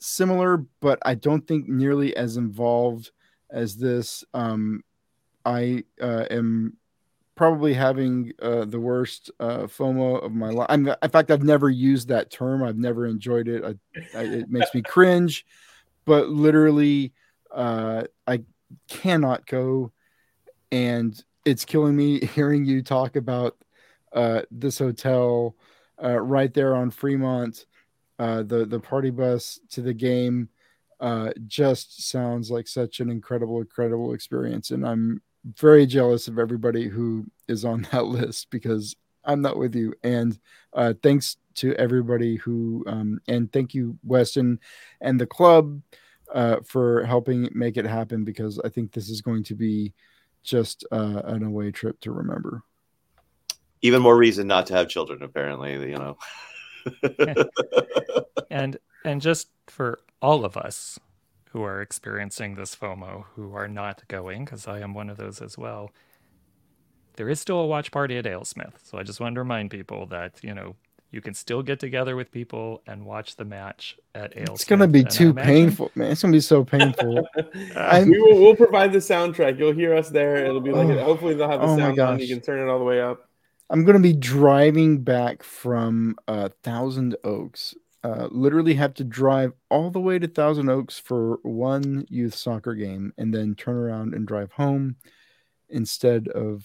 [0.01, 3.12] similar, but I don't think nearly as involved
[3.51, 4.24] as this.
[4.34, 4.82] Um
[5.45, 6.78] I uh, am
[7.34, 10.70] probably having uh, the worst uh, FOMO of my life.
[10.70, 12.62] In fact, I've never used that term.
[12.62, 13.64] I've never enjoyed it.
[13.64, 15.45] I, I, it makes me cringe,
[16.05, 17.12] but literally,
[17.52, 18.42] uh, I
[18.88, 19.92] cannot go,
[20.72, 23.57] and it's killing me hearing you talk about
[24.12, 25.57] uh, this hotel
[26.02, 27.66] uh, right there on Fremont.
[28.18, 30.48] Uh, the the party bus to the game
[31.00, 36.88] uh, just sounds like such an incredible, incredible experience, and I'm very jealous of everybody
[36.88, 39.94] who is on that list because I'm not with you.
[40.02, 40.38] And
[40.72, 44.61] uh, thanks to everybody who, um, and thank you, Weston
[45.00, 45.80] and the club,
[46.32, 49.92] uh, for helping make it happen because I think this is going to be
[50.42, 52.62] just uh, an away trip to remember.
[53.82, 55.72] Even more reason not to have children, apparently.
[55.90, 56.18] You know.
[58.50, 60.98] and and just for all of us
[61.50, 65.40] who are experiencing this FOMO, who are not going, because I am one of those
[65.40, 65.92] as well.
[67.16, 70.07] There is still a watch party at Alesmith, so I just wanted to remind people
[70.07, 70.76] that you know
[71.15, 74.51] you can still get together with people and watch the match at Alesmith.
[74.55, 76.11] It's gonna be and too painful, man.
[76.11, 77.27] It's gonna be so painful.
[77.77, 79.59] I'm- we will we'll provide the soundtrack.
[79.59, 80.45] You'll hear us there.
[80.45, 81.05] It'll be like Oh.
[81.05, 82.19] hopefully they'll have the Oh sound on.
[82.19, 83.29] You can turn it all the way up.
[83.71, 87.75] I'm gonna be driving back from uh, Thousand Oaks.
[88.03, 92.75] Uh, literally have to drive all the way to Thousand Oaks for one youth soccer
[92.75, 94.97] game, and then turn around and drive home
[95.75, 96.64] instead of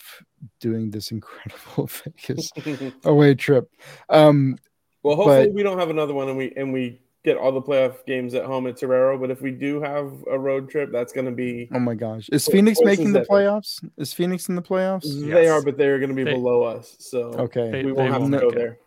[0.62, 1.88] doing this incredible
[2.28, 2.52] Vegas
[3.04, 3.70] away trip.
[4.10, 4.58] Um,
[5.04, 7.62] Well, hopefully but- we don't have another one, and we and we get all the
[7.62, 9.18] playoff games at home at Torero.
[9.18, 12.30] But if we do have a road trip, that's going to be oh my gosh,
[12.32, 13.28] is Phoenix making the ever.
[13.30, 13.84] playoffs?
[13.98, 15.08] Is Phoenix in the playoffs?
[15.30, 16.96] they are, but they're going to be They- below us.
[17.00, 17.72] So Okay.
[17.72, 18.78] They- we won't have will to go there.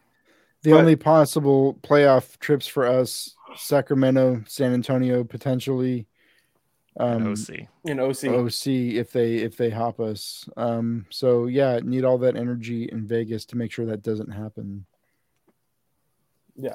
[0.63, 6.07] The But- only possible playoff trips for us: Sacramento, San Antonio, potentially.
[6.97, 7.69] And Um, OC.
[7.85, 10.49] In OC, OC if they if they hop us.
[10.57, 14.85] Um, so yeah, need all that energy in Vegas to make sure that doesn't happen.
[16.57, 16.75] Yeah.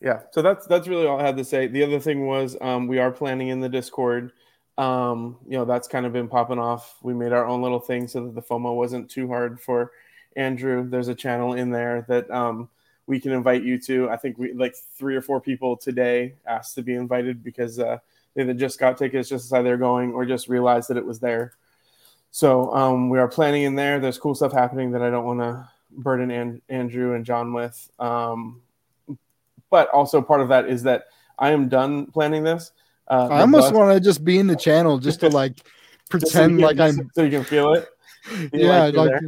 [0.00, 0.22] Yeah.
[0.30, 1.66] So that's that's really all I had to say.
[1.66, 4.32] The other thing was um, we are planning in the Discord.
[4.76, 6.98] Um, you know, that's kind of been popping off.
[7.02, 9.90] We made our own little thing so that the FOMO wasn't too hard for
[10.36, 10.88] Andrew.
[10.88, 12.68] There's a channel in there that um,
[13.08, 14.08] we can invite you to.
[14.08, 17.98] I think we like three or four people today asked to be invited because uh,
[18.38, 21.18] they either just got tickets, just decided they're going, or just realized that it was
[21.18, 21.54] there.
[22.30, 23.98] So um, we are planning in there.
[23.98, 27.90] There's cool stuff happening that I don't want to burden An- Andrew and John with.
[27.98, 28.62] Um,
[29.70, 31.06] but also part of that is that
[31.38, 32.70] I am done planning this.
[33.08, 35.64] Uh, I almost want to just be in the channel just to like so
[36.10, 37.88] pretend can- like I'm so you can feel it.
[38.28, 39.22] Feel yeah like like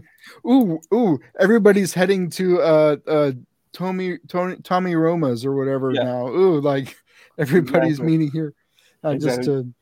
[0.46, 3.32] ooh ooh everybody's heading to uh uh
[3.72, 6.02] Tommy Tony Tommy Roma's or whatever Yeah.
[6.02, 6.96] now ooh like
[7.38, 8.12] everybody's Exactly.
[8.18, 8.52] meeting here
[9.04, 9.62] uh, just Exactly.
[9.64, 9.74] to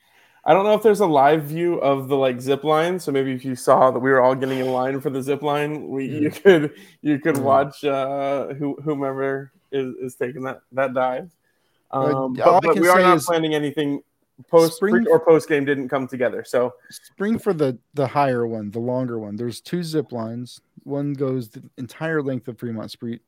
[0.44, 2.98] I don't know if there's a live view of the like zip line.
[2.98, 5.42] So maybe if you saw that we were all getting in line for the zip
[5.42, 7.42] line, we you could you could Yeah.
[7.42, 11.30] watch uh, who, whomever is, is taking that that dive.
[11.92, 14.00] Uh, Um, but, but we are not planning anything
[14.50, 16.44] post spring- or post game didn't come together.
[16.44, 21.12] So spring for the the higher one the longer one there's two zip lines one
[21.12, 23.20] goes the entire length of Fremont Street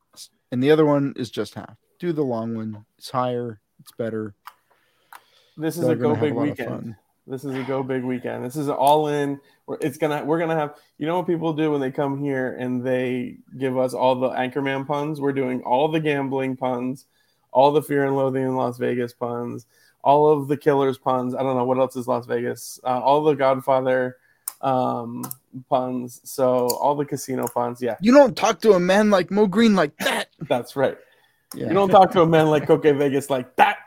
[0.53, 4.35] and the other one is just half do the long one it's higher it's better
[5.57, 6.97] this is They're a go have a big weekend.
[7.27, 8.45] This is a go big weekend.
[8.45, 9.41] This is all in.
[9.67, 10.25] We're, it's gonna.
[10.25, 10.77] We're gonna have.
[10.99, 14.31] You know what people do when they come here and they give us all the
[14.31, 15.21] Anchorman puns.
[15.21, 17.07] We're doing all the gambling puns,
[17.53, 19.67] all the Fear and Loathing in Las Vegas puns,
[20.03, 21.35] all of the Killers puns.
[21.35, 22.81] I don't know what else is Las Vegas.
[22.83, 24.17] Uh, all the Godfather
[24.61, 25.25] um,
[25.69, 26.21] puns.
[26.25, 27.81] So all the casino puns.
[27.81, 30.97] Yeah, you don't talk to a man like Moe Greene like that that's right.
[31.55, 33.79] yeah You don't talk to a man like Koke Vegas like that.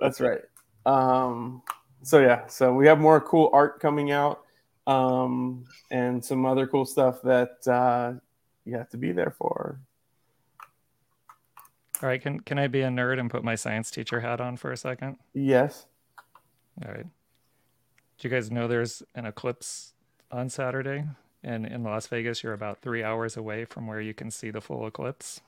[0.00, 0.40] That's right.
[0.86, 1.62] Um,
[2.02, 4.42] so yeah, so we have more cool art coming out,
[4.86, 8.18] um, and some other cool stuff that uh,
[8.64, 9.80] you have to be there for.
[12.02, 14.56] All right, can can I be a nerd and put my science teacher hat on
[14.56, 15.16] for a second?
[15.34, 15.86] Yes.
[16.84, 17.04] All right.
[17.04, 19.92] Do you guys know there's an eclipse
[20.30, 21.04] on Saturday?
[21.42, 24.60] And in Las Vegas, you're about three hours away from where you can see the
[24.60, 25.40] full eclipse.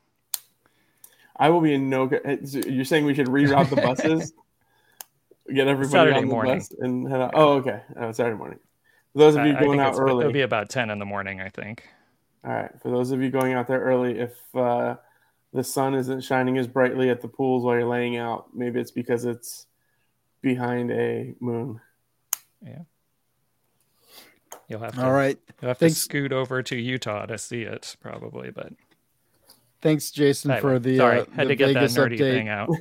[1.36, 2.10] I will be in no.
[2.42, 4.32] You're saying we should reroute the buses,
[5.48, 6.58] get everybody Saturday on the morning.
[6.58, 7.30] bus, and head out.
[7.34, 7.82] Oh, okay.
[7.96, 8.58] Oh, Saturday morning.
[9.12, 10.98] For those of you I- I going think out early, It'll be about 10 in
[10.98, 11.84] the morning, I think.
[12.44, 12.70] All right.
[12.82, 14.96] For those of you going out there early, if uh,
[15.52, 18.90] the sun isn't shining as brightly at the pools while you're laying out, maybe it's
[18.90, 19.66] because it's
[20.40, 21.80] behind a moon.
[22.66, 22.80] Yeah.
[24.68, 25.38] You'll have to, All right.
[25.60, 25.94] You'll have Thanks.
[25.96, 28.50] to scoot over to Utah to see it, probably.
[28.50, 28.72] But
[29.82, 32.18] Thanks, Jason, Anyway, for the sorry, uh, had the to get that nerdy update.
[32.18, 32.68] thing out.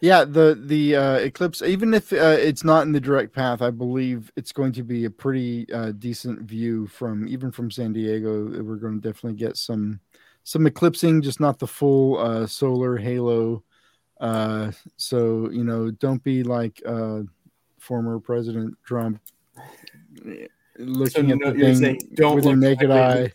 [0.00, 3.70] yeah, the the uh, eclipse, even if uh, it's not in the direct path, I
[3.70, 8.44] believe it's going to be a pretty uh, decent view from even from San Diego.
[8.62, 10.00] We're going to definitely get some
[10.44, 13.62] some eclipsing, just not the full uh, solar halo.
[14.20, 17.20] Uh, so you know, don't be like uh,
[17.78, 19.20] former President Trump
[20.78, 23.32] looking So at no- the thing saying don't with your naked eye.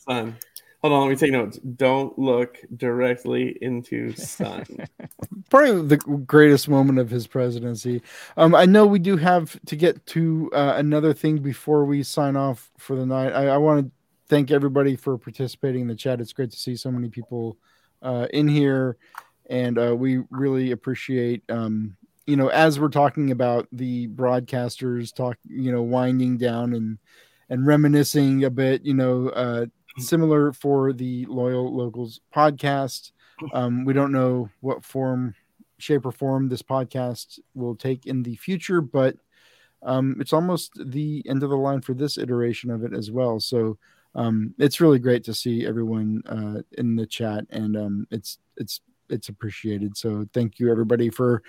[0.85, 1.57] Hold on, let me take notes.
[1.57, 4.67] Don't look directly into sun.
[5.49, 8.03] probably the greatest moment of his presidency.
[8.37, 12.35] Um, I know we do have to get to uh, another thing before we sign
[12.35, 13.31] off for the night.
[13.31, 13.91] I, I want to
[14.27, 16.21] thank everybody for participating in the chat.
[16.21, 17.57] It's great to see so many people
[18.03, 18.97] uh, in here,
[19.49, 21.41] and uh, we really appreciate.
[21.49, 26.99] Um, you know, as we're talking about the broadcasters talk, you know, winding down and
[27.49, 29.65] and reminiscing a bit, you know, uh,
[29.97, 33.11] similar for the Loyal Locals podcast.
[33.53, 35.35] Um, we don't know what form,
[35.77, 39.15] shape, or form this podcast will take in the future, but
[39.83, 43.39] um, it's almost the end of the line for this iteration of it as well.
[43.39, 43.77] So
[44.15, 48.81] um, it's really great to see everyone uh, in the chat, and um, it's it's
[49.09, 49.95] it's appreciated.
[49.97, 51.43] So thank you everybody for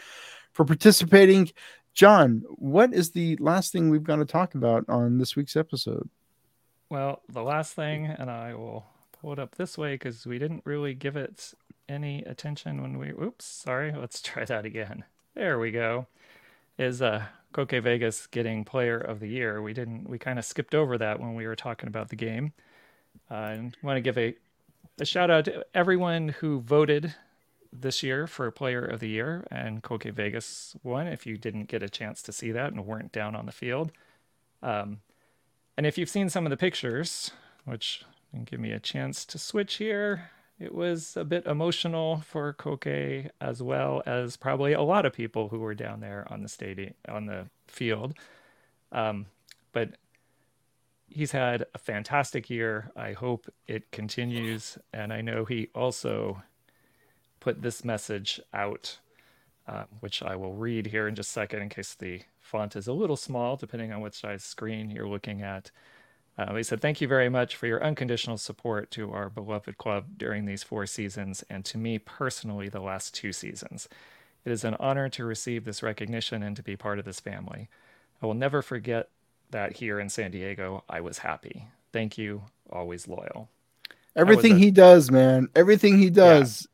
[0.53, 1.51] for participating.
[1.95, 6.11] John, what is the last thing we've got to talk about on this week's episode?
[6.89, 8.87] Well, the last thing, and I will
[9.21, 11.55] pull it up this way because we didn't really give it
[11.89, 13.11] any attention when we.
[13.11, 13.93] Oops, sorry.
[13.93, 15.05] Let's try that again.
[15.35, 16.07] There we go.
[16.79, 19.61] Is uh, Koke Vegas getting Player of the Year?
[19.61, 20.09] We didn't.
[20.09, 22.53] We kind of skipped over that when we were talking about the game.
[23.31, 24.37] Uh, and want to give a
[24.99, 27.15] a shout out to everyone who voted
[27.73, 31.07] this year for Player of the Year, and Koke Vegas won.
[31.07, 33.93] If you didn't get a chance to see that and weren't down on the field.
[34.63, 35.01] Um,
[35.77, 37.31] and if you've seen some of the pictures,
[37.65, 38.05] which
[38.45, 43.63] give me a chance to switch here, it was a bit emotional for Koke as
[43.63, 47.27] well as probably a lot of people who were down there on the stadium on
[47.27, 48.15] the field.
[48.91, 49.27] Um,
[49.73, 49.97] but
[51.09, 52.91] he's had a fantastic year.
[52.97, 56.43] I hope it continues, and I know he also
[57.41, 58.99] put this message out,
[59.69, 62.87] uh, which I will read here in just a second in case the font is
[62.87, 65.71] a little small, depending on which size screen you're looking at.
[66.39, 70.05] Uh, he said, Thank you very much for your unconditional support to our beloved club
[70.19, 73.89] during these four seasons, and to me personally, the last two seasons.
[74.45, 77.69] It is an honor to receive this recognition and to be part of this family.
[78.23, 79.09] I will never forget
[79.51, 81.67] that here in San Diego, I was happy.
[81.93, 83.49] Thank you, always loyal.
[84.15, 85.49] Everything a- he does, man.
[85.57, 86.69] Everything he does.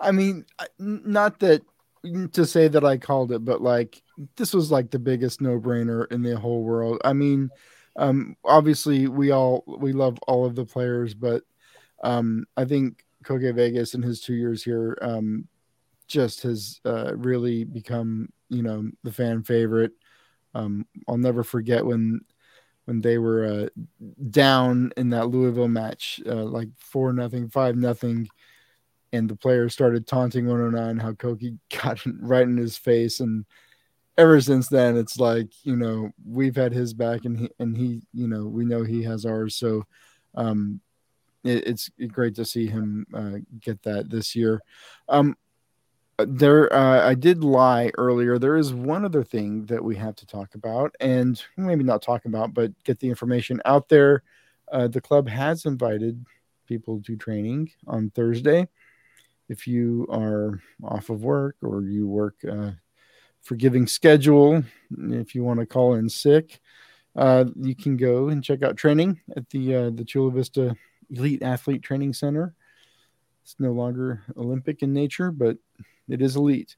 [0.00, 0.46] I mean,
[0.78, 1.62] not that
[2.32, 4.02] to say that I called it, but like
[4.36, 7.00] this was like the biggest no-brainer in the whole world.
[7.04, 7.50] I mean,
[7.96, 11.42] um, obviously we all we love all of the players, but
[12.02, 15.46] um, I think Koke Vegas in his two years here um,
[16.08, 19.92] just has uh, really become, you know, the fan favorite.
[20.54, 22.20] Um, I'll never forget when
[22.86, 23.68] when they were uh,
[24.30, 28.28] down in that Louisville match, uh, like four nothing, five nothing,
[29.12, 33.44] and the players started taunting 109 how Koke got right in his face, and
[34.16, 38.02] ever since then, it's like you know we've had his back, and he and he,
[38.12, 39.56] you know, we know he has ours.
[39.56, 39.86] So,
[40.34, 40.80] um,
[41.44, 44.60] it, it's great to see him uh, get that this year.
[45.08, 45.36] Um,
[46.18, 50.26] there uh, i did lie earlier there is one other thing that we have to
[50.26, 54.22] talk about and maybe not talk about but get the information out there
[54.72, 56.24] uh, the club has invited
[56.66, 58.68] people to training on thursday
[59.52, 62.70] if you are off of work or you work uh,
[63.40, 64.62] forgiving schedule
[64.98, 66.60] if you want to call in sick
[67.16, 70.74] uh, you can go and check out training at the uh, the chula vista
[71.10, 72.54] elite athlete training center
[73.42, 75.56] it's no longer olympic in nature but
[76.08, 76.76] it is elite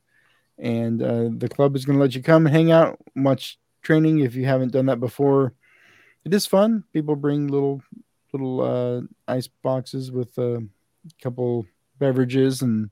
[0.59, 4.20] and uh, the club is going to let you come and hang out, watch training
[4.20, 5.53] if you haven't done that before.
[6.25, 6.85] It is fun.
[6.93, 7.83] People bring little
[8.33, 10.66] little uh, ice boxes with a
[11.22, 11.66] couple
[11.99, 12.90] beverages and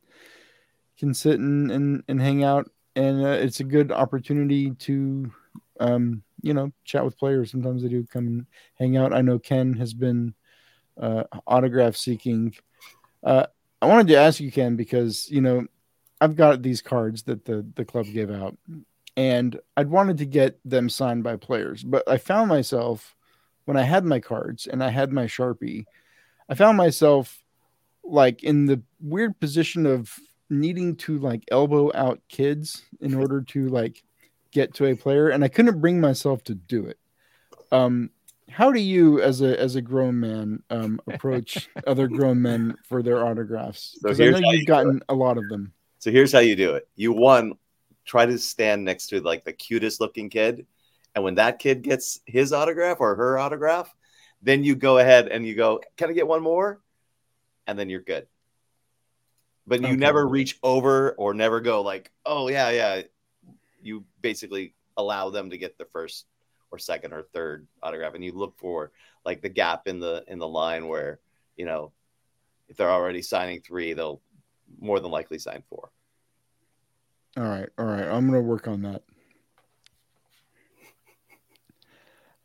[0.98, 5.32] can sit and and, and hang out, and uh, it's a good opportunity to
[5.80, 7.50] um, you know chat with players.
[7.50, 8.46] Sometimes they do come and
[8.78, 9.12] hang out.
[9.12, 10.34] I know Ken has been
[11.00, 12.55] uh, autograph seeking.
[13.22, 13.46] Uh,
[13.80, 15.66] I wanted to ask you, Ken, because you know
[16.20, 18.57] I've got these cards that the the club gave out,
[19.16, 23.16] and I'd wanted to get them signed by players, but I found myself
[23.64, 25.84] when I had my cards and I had my sharpie,
[26.48, 27.41] I found myself
[28.12, 30.14] like in the weird position of
[30.50, 34.04] needing to like elbow out kids in order to like
[34.52, 36.98] get to a player, and I couldn't bring myself to do it.
[37.72, 38.10] Um,
[38.50, 43.02] how do you, as a as a grown man, um, approach other grown men for
[43.02, 43.98] their autographs?
[44.00, 45.72] So Because I know you've you gotten a lot of them.
[45.98, 46.86] So here's how you do it.
[46.94, 47.54] You one
[48.04, 50.66] try to stand next to like the cutest looking kid,
[51.14, 53.94] and when that kid gets his autograph or her autograph,
[54.42, 56.82] then you go ahead and you go, "Can I get one more?"
[57.66, 58.26] And then you're good.
[59.66, 59.96] But you Okay.
[59.96, 63.02] never reach over or never go like, "Oh yeah, yeah."
[63.80, 66.26] You basically allow them to get the first
[66.70, 68.90] or second or third autograph, and you look for
[69.24, 71.20] like the gap in the in the line where
[71.56, 71.92] you know
[72.68, 74.20] if they're already signing three, they'll
[74.80, 75.90] more than likely sign four.
[77.36, 78.04] All right, all right.
[78.04, 79.02] I'm gonna work on that.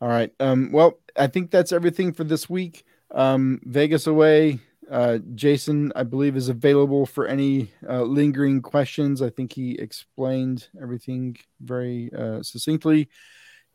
[0.00, 0.32] All right.
[0.38, 2.84] Um, well, I think that's everything for this week.
[3.10, 4.60] Um, Vegas away.
[4.90, 9.20] Uh, Jason, I believe, is available for any uh, lingering questions.
[9.20, 13.08] I think he explained everything very uh, succinctly.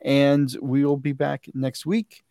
[0.03, 2.23] And we will be back next week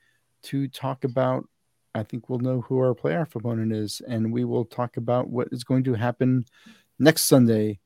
[0.44, 1.48] to talk about.
[1.94, 5.48] I think we'll know who our playoff opponent is, and we will talk about what
[5.52, 6.46] is going to happen
[6.98, 7.80] next Sunday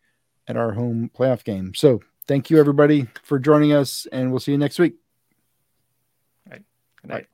[0.46, 1.74] at our home playoff game.
[1.74, 4.94] So, thank you everybody for joining us, and we'll see you next week.
[7.06, 7.26] Good night.